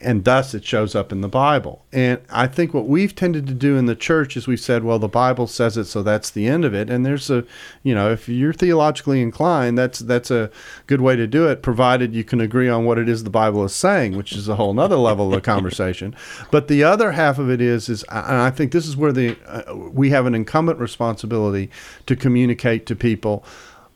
[0.00, 1.84] and thus it shows up in the Bible.
[1.92, 4.98] And I think what we've tended to do in the church is we said, well,
[4.98, 6.90] the Bible says it, so that's the end of it.
[6.90, 7.44] And there's a,
[7.82, 10.50] you know, if you're theologically inclined, that's that's a
[10.86, 13.64] good way to do it, provided you can agree on what it is the Bible
[13.64, 16.14] is saying, which is a whole other level of conversation.
[16.50, 19.36] But the other half of it is, is, and I think this is where the
[19.46, 21.70] uh, we have an incumbent responsibility
[22.06, 23.44] to communicate to people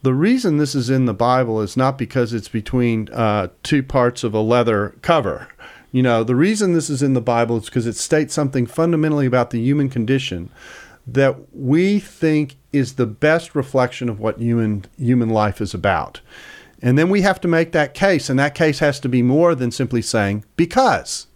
[0.02, 4.24] the reason this is in the Bible is not because it's between uh, two parts
[4.24, 5.48] of a leather cover.
[5.92, 9.26] You know, the reason this is in the Bible is because it states something fundamentally
[9.26, 10.50] about the human condition
[11.06, 16.20] that we think is the best reflection of what human human life is about.
[16.82, 19.54] And then we have to make that case, and that case has to be more
[19.54, 21.26] than simply saying because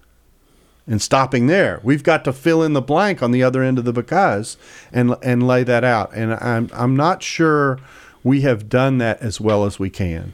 [0.86, 1.80] and stopping there.
[1.82, 4.56] We've got to fill in the blank on the other end of the because
[4.92, 6.14] and and lay that out.
[6.14, 7.78] And I'm I'm not sure
[8.22, 10.32] we have done that as well as we can.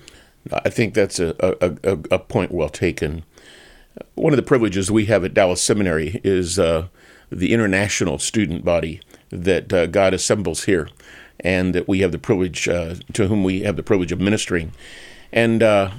[0.52, 3.24] I think that's a, a, a, a point well taken.
[4.14, 6.88] One of the privileges we have at Dallas Seminary is uh,
[7.30, 10.88] the international student body that uh, God assembles here,
[11.40, 14.72] and that we have the privilege uh, to whom we have the privilege of ministering.
[15.32, 15.92] And uh,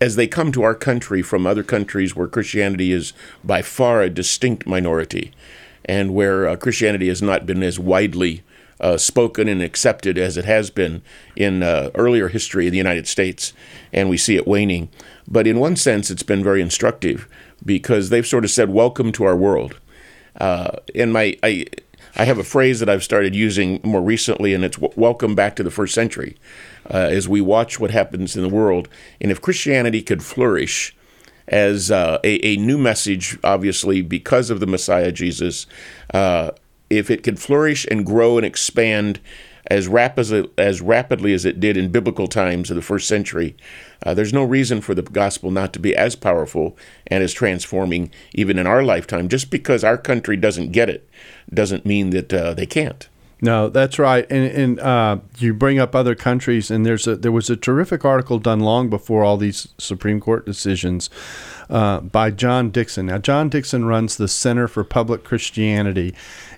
[0.00, 4.10] as they come to our country from other countries where Christianity is by far a
[4.10, 5.32] distinct minority,
[5.84, 8.42] and where uh, Christianity has not been as widely
[8.80, 11.02] uh, spoken and accepted as it has been
[11.36, 13.52] in uh, earlier history of the United States,
[13.92, 14.88] and we see it waning.
[15.26, 17.28] But in one sense, it's been very instructive
[17.64, 19.78] because they've sort of said, "Welcome to our world."
[20.36, 21.66] Uh, and my, I,
[22.16, 25.62] I have a phrase that I've started using more recently, and it's "Welcome back to
[25.62, 26.36] the first century."
[26.90, 28.88] Uh, as we watch what happens in the world,
[29.20, 30.94] and if Christianity could flourish
[31.48, 35.66] as uh, a, a, new message, obviously because of the Messiah Jesus,
[36.12, 36.50] uh,
[36.88, 39.20] if it could flourish and grow and expand
[39.68, 39.88] as,
[40.58, 43.56] as rapidly as it did in biblical times of the first century,
[44.04, 48.10] uh, there's no reason for the gospel not to be as powerful and as transforming
[48.34, 49.28] even in our lifetime.
[49.28, 51.08] Just because our country doesn't get it
[51.52, 53.08] doesn't mean that uh, they can't.
[53.40, 54.26] No, that's right.
[54.30, 58.04] And, and uh, you bring up other countries, and there's a there was a terrific
[58.04, 61.10] article done long before all these Supreme Court decisions
[61.68, 63.06] uh, by John Dickson.
[63.06, 66.14] Now, John Dickson runs the Center for Public Christianity,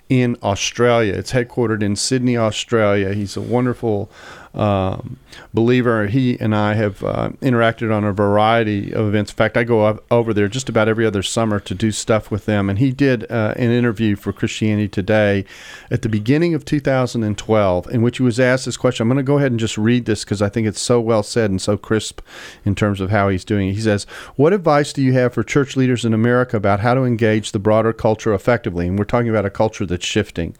[0.09, 1.13] in Australia.
[1.13, 3.13] It's headquartered in Sydney, Australia.
[3.13, 4.09] He's a wonderful
[4.57, 5.17] um,
[5.53, 6.07] believer.
[6.07, 9.31] He and I have uh, interacted on a variety of events.
[9.31, 12.45] In fact, I go over there just about every other summer to do stuff with
[12.45, 12.69] them.
[12.69, 15.45] And he did uh, an interview for Christianity Today
[15.91, 19.03] at the beginning of 2012, in which he was asked this question.
[19.03, 21.23] I'm going to go ahead and just read this because I think it's so well
[21.23, 22.21] said and so crisp
[22.65, 23.73] in terms of how he's doing it.
[23.73, 24.05] He says,
[24.35, 27.59] What advice do you have for church leaders in America about how to engage the
[27.59, 28.87] broader culture effectively?
[28.87, 30.55] And we're talking about a culture that's shifting.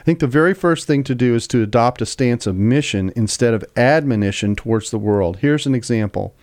[0.00, 3.10] I think the very first thing to do is to adopt a stance of mission
[3.32, 5.38] instead of admonition towards the world.
[5.38, 6.34] Here's an example.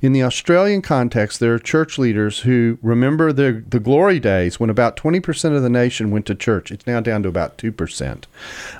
[0.00, 4.68] In the Australian context, there are church leaders who remember the, the glory days when
[4.68, 6.72] about 20% of the nation went to church.
[6.72, 8.24] It's now down to about 2%.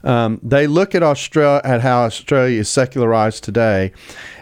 [0.02, 3.92] Um, they look at, Australia, at how Australia is secularized today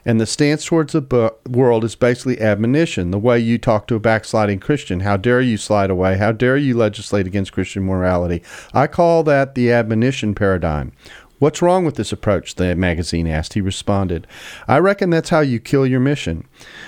[0.04, 3.10] and the stance towards the world is basically admonition.
[3.10, 5.00] The way you talk to a backsliding Christian.
[5.00, 6.16] How dare you slide away?
[6.16, 8.42] How dare you legislate against Christian morality?
[8.72, 10.92] I call that the admonition paradigm.
[11.40, 12.56] What's wrong with this approach?
[12.56, 13.54] The magazine asked.
[13.54, 14.26] He responded,
[14.68, 16.46] I reckon that's how you kill your mission.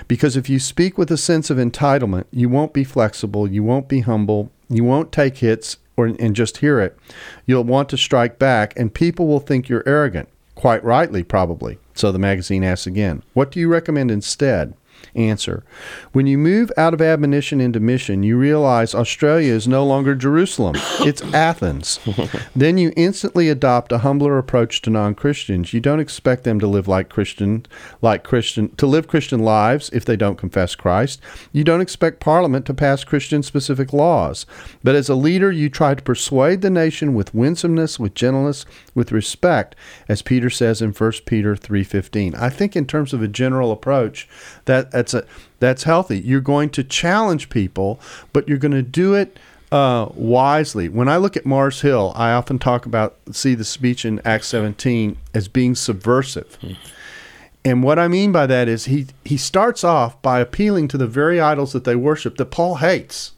[0.09, 3.89] Because if you speak with a sense of entitlement, you won't be flexible, you won't
[3.89, 6.99] be humble, you won't take hits or, and just hear it.
[7.47, 10.29] You'll want to strike back, and people will think you're arrogant.
[10.55, 11.79] Quite rightly, probably.
[11.95, 14.75] So the magazine asks again, What do you recommend instead?
[15.15, 15.65] Answer
[16.13, 20.75] When you move out of admonition into mission, you realize Australia is no longer Jerusalem,
[21.01, 21.99] it's Athens.
[22.57, 25.73] then you instantly adopt a humbler approach to non Christians.
[25.73, 27.67] You don't expect them to live like Christian,
[28.01, 31.21] like Christian, to live Christian lives if they don't confess Christ.
[31.53, 34.47] You don't expect Parliament to pass Christian specific laws.
[34.83, 38.65] But as a leader, you try to persuade the nation with winsomeness, with gentleness,
[38.95, 39.75] with respect,
[40.09, 42.35] as Peter says in 1 Peter 3:15.
[42.35, 44.29] I think in terms of a general approach,
[44.67, 45.25] that that's a
[45.61, 46.21] that's healthy.
[46.21, 48.01] You're going to challenge people,
[48.33, 49.39] but you're going to do it
[49.71, 50.89] uh, wisely.
[50.89, 54.49] When I look at Mars Hill, I often talk about see the speech in Acts
[54.49, 56.57] 17 as being subversive.
[56.57, 56.73] Hmm.
[57.65, 61.07] And what I mean by that is he he starts off by appealing to the
[61.07, 63.33] very idols that they worship that Paul hates.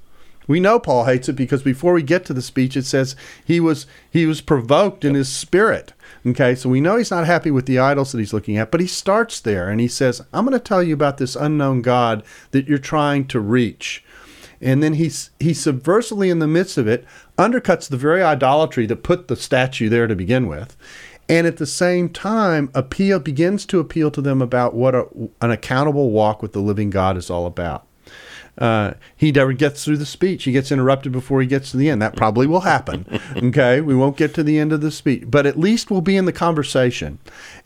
[0.47, 3.61] We know Paul hates it because before we get to the speech, it says he
[3.61, 5.93] was he was provoked in his spirit.
[6.27, 8.81] Okay, so we know he's not happy with the idols that he's looking at, but
[8.81, 12.23] he starts there and he says, "I'm going to tell you about this unknown God
[12.51, 14.05] that you're trying to reach."
[14.61, 17.05] And then he's he subversively in the midst of it
[17.39, 20.77] undercuts the very idolatry that put the statue there to begin with.
[21.29, 25.07] And at the same time, appeal begins to appeal to them about what a,
[25.41, 27.87] an accountable walk with the living God is all about.
[28.57, 30.45] Uh, he never gets through the speech.
[30.45, 32.01] He gets interrupted before he gets to the end.
[32.01, 33.21] That probably will happen.
[33.37, 36.17] okay, we won't get to the end of the speech, but at least we'll be
[36.17, 37.19] in the conversation,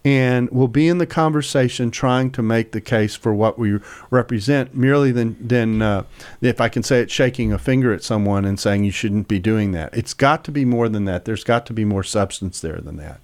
[0.05, 3.78] and we'll be in the conversation trying to make the case for what we
[4.11, 6.05] represent, merely than than uh,
[6.41, 9.39] if I can say it, shaking a finger at someone and saying you shouldn't be
[9.39, 9.95] doing that.
[9.95, 11.26] It's got to be more than that.
[11.26, 13.20] There's got to be more substance there than that.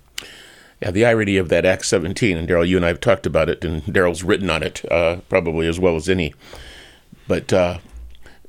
[0.83, 3.49] Yeah, the irony of that Act 17, and Darrell, you and I have talked about
[3.49, 6.35] it, and Darrell's written on it uh, probably as well as any
[7.27, 7.79] but uh,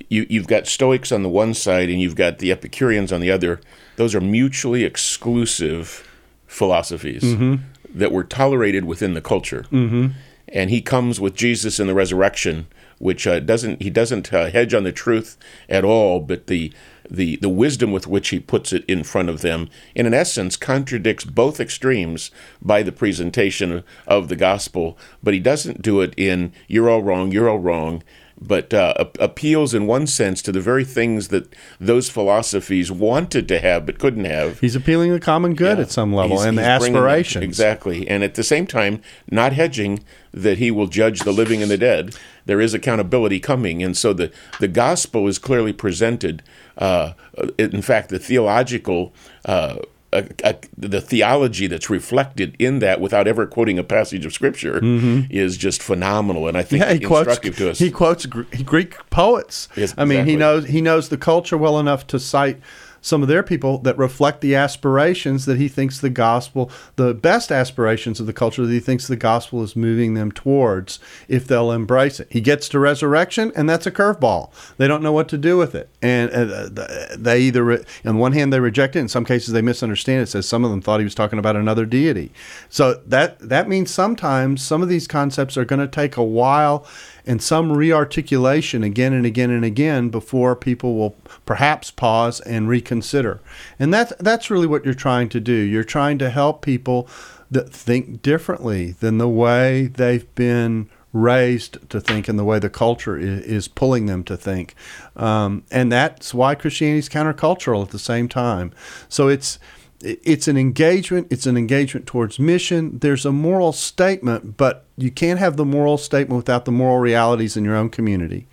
[0.10, 3.32] you, you've got Stoics on the one side and you've got the Epicureans on the
[3.32, 3.60] other.
[3.96, 6.08] Those are mutually exclusive
[6.48, 7.56] philosophies mm-hmm.
[7.94, 9.66] that were tolerated within the culture.
[9.72, 10.08] Mm-hmm.
[10.50, 12.68] And he comes with Jesus and the resurrection,
[13.00, 16.72] which uh, doesn't he doesn't uh, hedge on the truth at all, but the
[17.10, 20.56] the the wisdom with which he puts it in front of them, in an essence,
[20.56, 24.98] contradicts both extremes by the presentation of the gospel.
[25.22, 28.04] But he doesn't do it in "you're all wrong, you're all wrong."
[28.40, 33.60] But uh, appeals in one sense to the very things that those philosophies wanted to
[33.60, 34.60] have but couldn't have.
[34.60, 35.84] He's appealing to the common good yeah.
[35.84, 37.44] at some level he's, and he's aspirations.
[37.44, 38.08] exactly.
[38.08, 41.78] And at the same time, not hedging that he will judge the living and the
[41.78, 42.16] dead.
[42.46, 43.82] There is accountability coming.
[43.82, 46.44] And so the, the gospel is clearly presented.
[46.78, 47.14] Uh,
[47.58, 49.14] in fact, the theological
[49.46, 49.78] uh,
[50.16, 54.80] a, a, the theology that's reflected in that without ever quoting a passage of scripture
[54.80, 55.32] mm-hmm.
[55.32, 57.80] is just phenomenal and I think yeah, he instructive quotes, to us.
[57.80, 59.68] He quotes Greek poets.
[59.76, 62.60] Yes, I mean, he knows he knows the culture well enough to cite
[63.06, 67.52] some of their people that reflect the aspirations that he thinks the gospel, the best
[67.52, 70.98] aspirations of the culture that he thinks the gospel is moving them towards
[71.28, 72.28] if they'll embrace it.
[72.32, 74.50] He gets to resurrection, and that's a curveball.
[74.78, 75.88] They don't know what to do with it.
[76.02, 76.70] And uh,
[77.16, 79.02] they either, on one hand, they reject it.
[79.02, 80.30] In some cases, they misunderstand it.
[80.30, 82.32] Says some of them thought he was talking about another deity.
[82.70, 86.88] So that that means sometimes some of these concepts are going to take a while
[87.26, 91.16] and some rearticulation again and again and again before people will
[91.46, 93.42] perhaps pause and reconsider.
[93.80, 95.54] And that's that's really what you're trying to do.
[95.54, 97.08] You're trying to help people
[97.52, 102.70] that think differently than the way they've been raised to think and the way the
[102.70, 104.76] culture is, is pulling them to think.
[105.16, 108.74] Um, and that's why Christianity is countercultural at the same time.
[109.08, 109.58] So it's
[110.06, 111.28] it's an engagement.
[111.32, 113.00] It's an engagement towards mission.
[113.00, 117.58] There's a moral statement, but you can't have the moral statement without the moral realities
[117.58, 118.48] in your own community.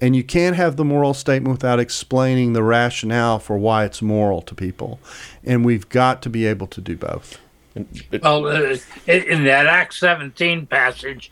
[0.00, 4.42] And you can't have the moral statement without explaining the rationale for why it's moral
[4.42, 5.00] to people.
[5.44, 7.38] And we've got to be able to do both.
[8.22, 8.76] Well, uh,
[9.06, 11.30] in that Acts 17 passage,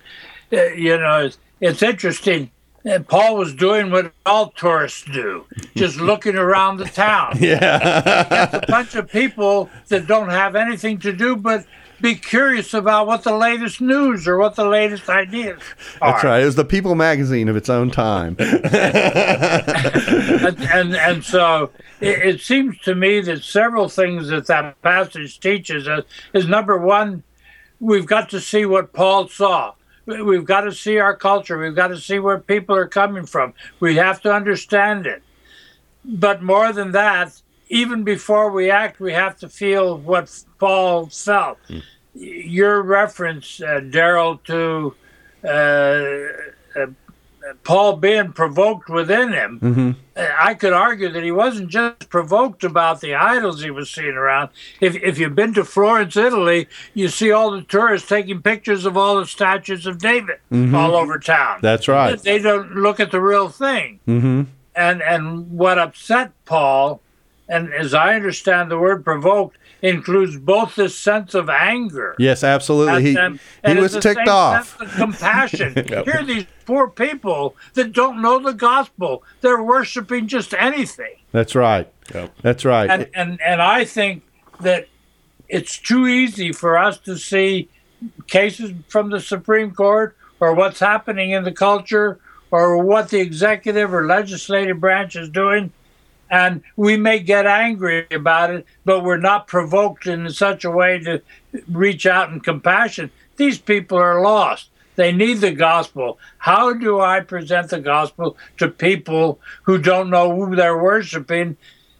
[0.52, 2.50] uh, you know, it's, it's interesting.
[2.86, 7.36] Uh, Paul was doing what all tourists do, just looking around the town.
[7.46, 8.60] Yeah.
[8.62, 11.64] A bunch of people that don't have anything to do but
[12.00, 15.60] be curious about what the latest news or what the latest ideas
[16.00, 16.12] are.
[16.12, 16.42] That's right.
[16.42, 18.36] It was the People magazine of its own time.
[18.38, 18.54] and,
[20.60, 21.70] and and so
[22.00, 26.78] it, it seems to me that several things that that passage teaches us is number
[26.78, 27.22] one,
[27.80, 29.72] we've got to see what Paul saw.
[30.06, 31.58] We've got to see our culture.
[31.58, 33.54] We've got to see where people are coming from.
[33.80, 35.22] We have to understand it.
[36.04, 41.58] But more than that, even before we act, we have to feel what Paul felt.
[42.14, 44.94] Your reference, uh, Darrell, to
[45.44, 46.86] uh, uh,
[47.64, 53.00] Paul being provoked within him, uh, I could argue that he wasn't just provoked about
[53.00, 54.50] the idols he was seeing around.
[54.80, 58.96] If, if you've been to Florence, Italy, you see all the tourists taking pictures of
[58.96, 61.60] all the statues of David all over town.
[61.62, 62.18] That's right.
[62.20, 64.00] They don't look at the real thing.
[64.06, 64.42] Mm-hmm.
[64.74, 67.00] And and what upset Paul,
[67.48, 72.14] and as I understand the word provoked, includes both this sense of anger.
[72.18, 73.02] Yes, absolutely.
[73.12, 74.76] He, and- he was ticked off.
[74.96, 75.72] compassion.
[75.88, 79.22] Here are these poor people that don't know the gospel.
[79.40, 81.14] They're worshiping just anything.
[81.32, 81.90] That's right.
[82.14, 82.32] Yep.
[82.42, 82.90] That's right.
[82.90, 84.22] And and and I think
[84.60, 84.88] that
[85.48, 87.68] it's too easy for us to see
[88.26, 92.18] cases from the Supreme Court or what's happening in the culture
[92.50, 95.72] or what the executive or legislative branch is doing.
[96.28, 100.98] And we may get angry about it, but we're not provoked in such a way
[101.00, 101.22] to
[101.70, 103.10] reach out in compassion.
[103.36, 104.70] These people are lost.
[104.96, 106.18] They need the gospel.
[106.38, 111.56] How do I present the gospel to people who don't know who they're worshiping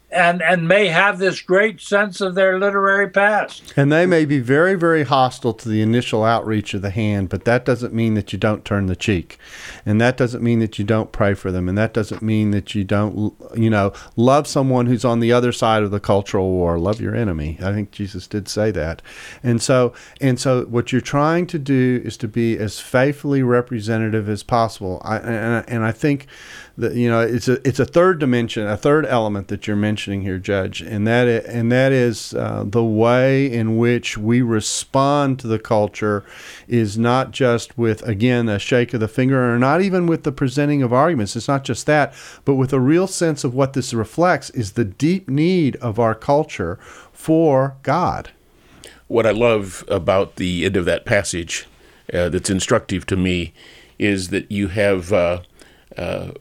[0.09, 3.73] and, and may have this great sense of their literary past?
[3.75, 7.43] And they may be very, very hostile to the initial outreach of the hand, but
[7.43, 9.37] that doesn't mean that you don't turn the cheek.
[9.85, 11.67] And that doesn't mean that you don't pray for them.
[11.67, 15.51] And that doesn't mean that you don't, you know, love someone who's on the other
[15.51, 16.79] side of the cultural war.
[16.79, 17.57] Love your enemy.
[17.61, 19.01] I think Jesus did say that.
[19.43, 24.29] And so, and so what you're trying to do is to be as faithfully representative
[24.29, 25.01] as possible.
[25.03, 26.27] I, and, and I think
[26.77, 30.37] you know, it's a, it's a third dimension, a third element that you're mentioning here,
[30.37, 30.81] Judge.
[30.81, 36.23] And that, and that is uh, the way in which we respond to the culture
[36.67, 40.31] is not just with, again, a shake of the finger or not even with the
[40.31, 41.35] presenting of arguments.
[41.35, 42.13] It's not just that,
[42.45, 46.13] but with a real sense of what this reflects is the deep need of our
[46.13, 46.77] culture
[47.11, 48.29] for God.
[49.07, 51.65] What I love about the end of that passage
[52.13, 53.53] uh, that's instructive to me
[53.97, 55.39] is that you have uh,
[55.97, 56.31] uh,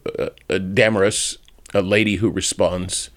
[0.51, 1.39] uh, Damaris,
[1.75, 3.11] a lady who responds.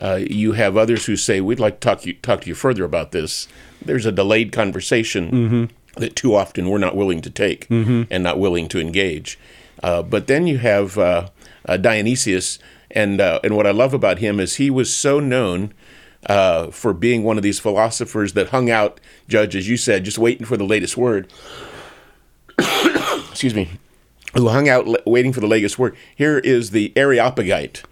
[0.00, 2.84] Uh, you have others who say, "We'd like to talk you, talk to you further
[2.84, 3.48] about this."
[3.84, 8.68] There's a delayed conversation that too often we're not willing to take and not willing
[8.68, 9.38] to engage.
[9.82, 11.28] Uh, but then you have uh,
[11.66, 12.58] uh, Dionysius,
[12.90, 15.72] and uh, and what I love about him is he was so known
[16.26, 20.18] uh, for being one of these philosophers that hung out, Judge, as you said, just
[20.18, 21.28] waiting for the latest word.
[22.58, 23.70] Excuse me.
[24.34, 25.96] Who hung out waiting for the latest word?
[26.14, 27.82] Here is the Areopagite.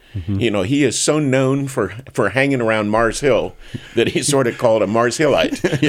[0.40, 3.54] You know, he is so known for for hanging around Mars Hill
[3.94, 5.58] that he's sort of called a Mars Hillite.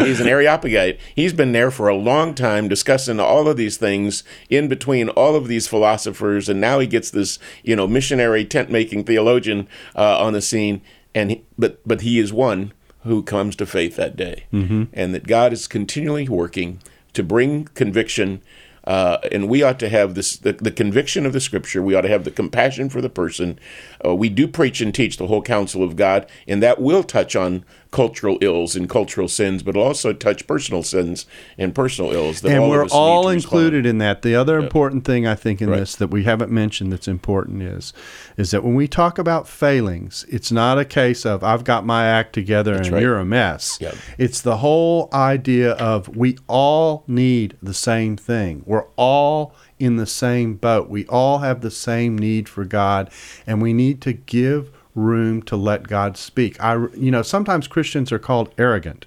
[0.06, 1.00] he's an Areopagite.
[1.14, 5.34] He's been there for a long time discussing all of these things in between all
[5.34, 9.66] of these philosophers, and now he gets this, you know, missionary tent making theologian
[9.96, 10.80] uh, on the scene.
[11.12, 14.44] And he, but but he is one who comes to faith that day,
[14.92, 16.80] and that God is continually working
[17.14, 18.42] to bring conviction.
[18.84, 21.82] Uh, and we ought to have this the, the conviction of the scripture.
[21.82, 23.58] We ought to have the compassion for the person.
[24.04, 27.36] Uh, we do preach and teach the whole counsel of God, and that will touch
[27.36, 31.26] on cultural ills and cultural sins, but it'll also touch personal sins
[31.56, 32.40] and personal ills.
[32.40, 34.22] That and all of we're all included in that.
[34.22, 35.80] The other important thing I think in Right.
[35.80, 37.92] this that we haven't mentioned that's important is
[38.36, 42.06] is that when we talk about failings, it's not a case of I've got my
[42.06, 43.02] act together and right.
[43.02, 43.78] you're a mess.
[43.80, 43.94] Yep.
[44.18, 48.62] It's the whole idea of we all need the same thing.
[48.66, 50.88] We're all in the same boat.
[50.88, 53.10] We all have the same need for God,
[53.46, 56.60] and we need to give room to let God speak.
[56.60, 59.06] I, you know, sometimes Christians are called arrogant,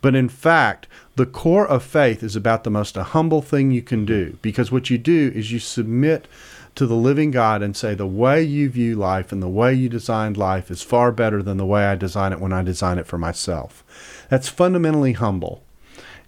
[0.00, 4.06] but in fact, the core of faith is about the most humble thing you can
[4.06, 6.26] do because what you do is you submit
[6.74, 9.88] to the living God and say, the way you view life and the way you
[9.88, 13.06] designed life is far better than the way I design it when I design it
[13.06, 13.84] for myself.
[14.28, 15.62] That's fundamentally humble.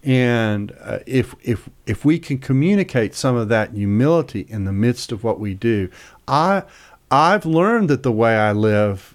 [0.03, 5.13] And uh, if, if, if we can communicate some of that humility in the midst
[5.13, 5.91] of what we do,
[6.27, 6.65] I,
[7.13, 9.15] I've learned that the way I live,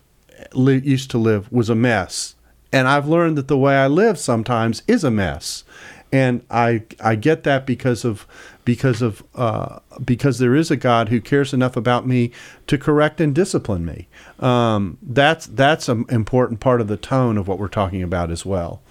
[0.54, 2.36] li- used to live, was a mess.
[2.72, 5.64] And I've learned that the way I live sometimes is a mess.
[6.12, 8.28] And I, I get that because of
[8.64, 12.32] because of uh, because there is a God who cares enough about me
[12.68, 14.08] to correct and discipline me.
[14.40, 18.46] Um, that's that's an important part of the tone of what we're talking about as
[18.46, 18.82] well.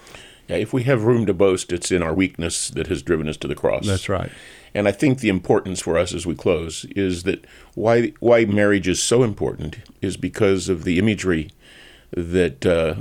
[0.49, 3.37] Yeah, if we have room to boast, it's in our weakness that has driven us
[3.39, 3.87] to the cross.
[3.87, 4.31] That's right.
[4.75, 7.45] And I think the importance for us as we close is that
[7.75, 11.51] why why marriage is so important is because of the imagery
[12.11, 12.97] that uh,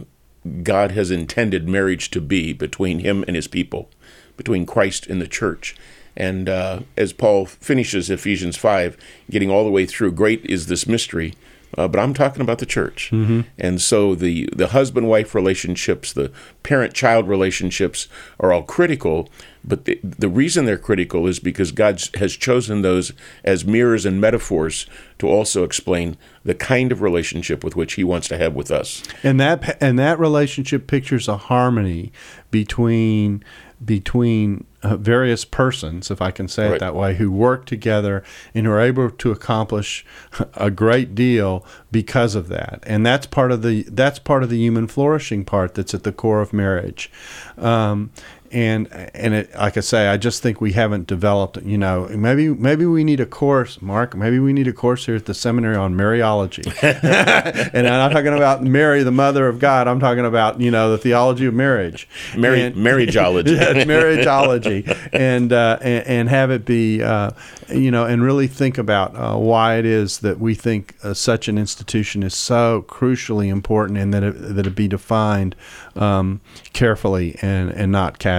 [0.64, 3.90] God has intended marriage to be between Him and His people,
[4.38, 5.76] between Christ and the church.
[6.18, 8.98] And uh, as Paul finishes Ephesians 5,
[9.30, 11.34] getting all the way through, great is this mystery.
[11.78, 13.10] Uh, but I'm talking about the church.
[13.12, 13.42] Mm-hmm.
[13.58, 16.32] And so the, the husband wife relationships, the
[16.64, 18.08] parent child relationships
[18.40, 19.30] are all critical.
[19.64, 23.12] But the, the reason they're critical is because God has chosen those
[23.44, 24.86] as mirrors and metaphors
[25.20, 29.04] to also explain the kind of relationship with which He wants to have with us.
[29.24, 32.12] And that and that relationship pictures a harmony
[32.52, 33.44] between
[33.84, 36.76] between uh, various persons, if I can say Right.
[36.76, 38.24] it that way, who work together
[38.54, 40.06] and are able to accomplish
[40.54, 42.84] a great deal because of that.
[42.86, 46.12] And that's part of the that's part of the human flourishing part that's at the
[46.12, 47.12] core of marriage.
[47.58, 48.12] Um,
[48.52, 51.58] and and it, like I say, I just think we haven't developed.
[51.64, 54.16] You know, maybe maybe we need a course, Mark.
[54.16, 56.66] Maybe we need a course here at the seminary on Mariology.
[57.74, 59.88] and I'm not talking about Mary, the mother of God.
[59.88, 63.58] I'm talking about you know the theology of marriage, Marri- And- marriageology.
[63.86, 67.32] marriageology, and, uh, and and have it be, uh,
[67.70, 71.48] you know, and really think about uh, why it is that we think uh, such
[71.48, 75.56] an institution is so crucially important, and that it, that it be defined
[75.96, 76.42] um,
[76.74, 78.35] carefully and and not casually.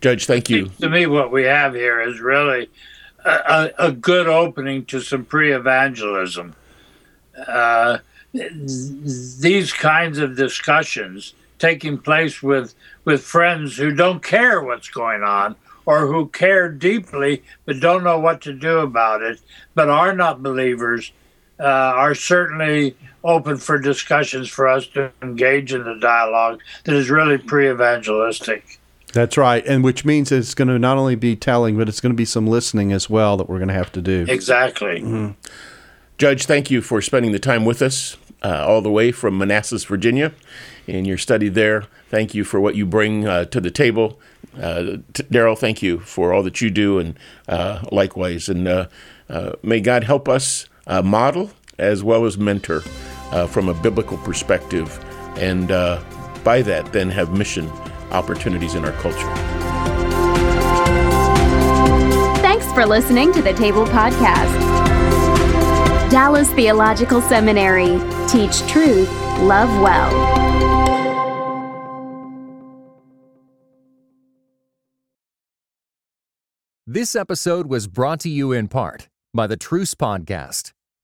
[0.00, 0.66] Judge, thank you.
[0.80, 2.68] to me, what we have here is really
[3.24, 6.54] a, a, a good opening to some pre-evangelism.
[7.48, 7.98] Uh,
[8.32, 15.54] these kinds of discussions taking place with with friends who don't care what's going on
[15.86, 19.40] or who care deeply but don't know what to do about it,
[19.74, 21.12] but are not believers,
[21.60, 27.10] uh, are certainly open for discussions for us to engage in the dialogue that is
[27.10, 28.78] really pre-evangelistic.
[29.12, 32.12] That's right, and which means it's going to not only be telling, but it's going
[32.12, 34.26] to be some listening as well that we're going to have to do.
[34.28, 35.34] Exactly.
[36.18, 39.84] Judge, thank you for spending the time with us uh, all the way from Manassas,
[39.84, 40.32] Virginia,
[40.86, 41.84] in your study there.
[42.10, 44.20] Thank you for what you bring uh, to the table.
[44.60, 47.18] Uh, t- Darrell, thank you for all that you do, and
[47.48, 48.48] uh, likewise.
[48.48, 48.88] And uh,
[49.28, 52.82] uh, may God help us uh, model as well as mentor
[53.34, 54.98] uh, from a biblical perspective,
[55.36, 56.02] and uh,
[56.42, 57.68] by that, then have mission
[58.12, 59.34] opportunities in our culture.
[62.40, 64.60] Thanks for listening to the Table Podcast.
[66.10, 67.98] Dallas Theological Seminary.
[68.28, 69.10] Teach truth,
[69.40, 70.34] love well.
[76.86, 80.73] This episode was brought to you in part by the Truce Podcast.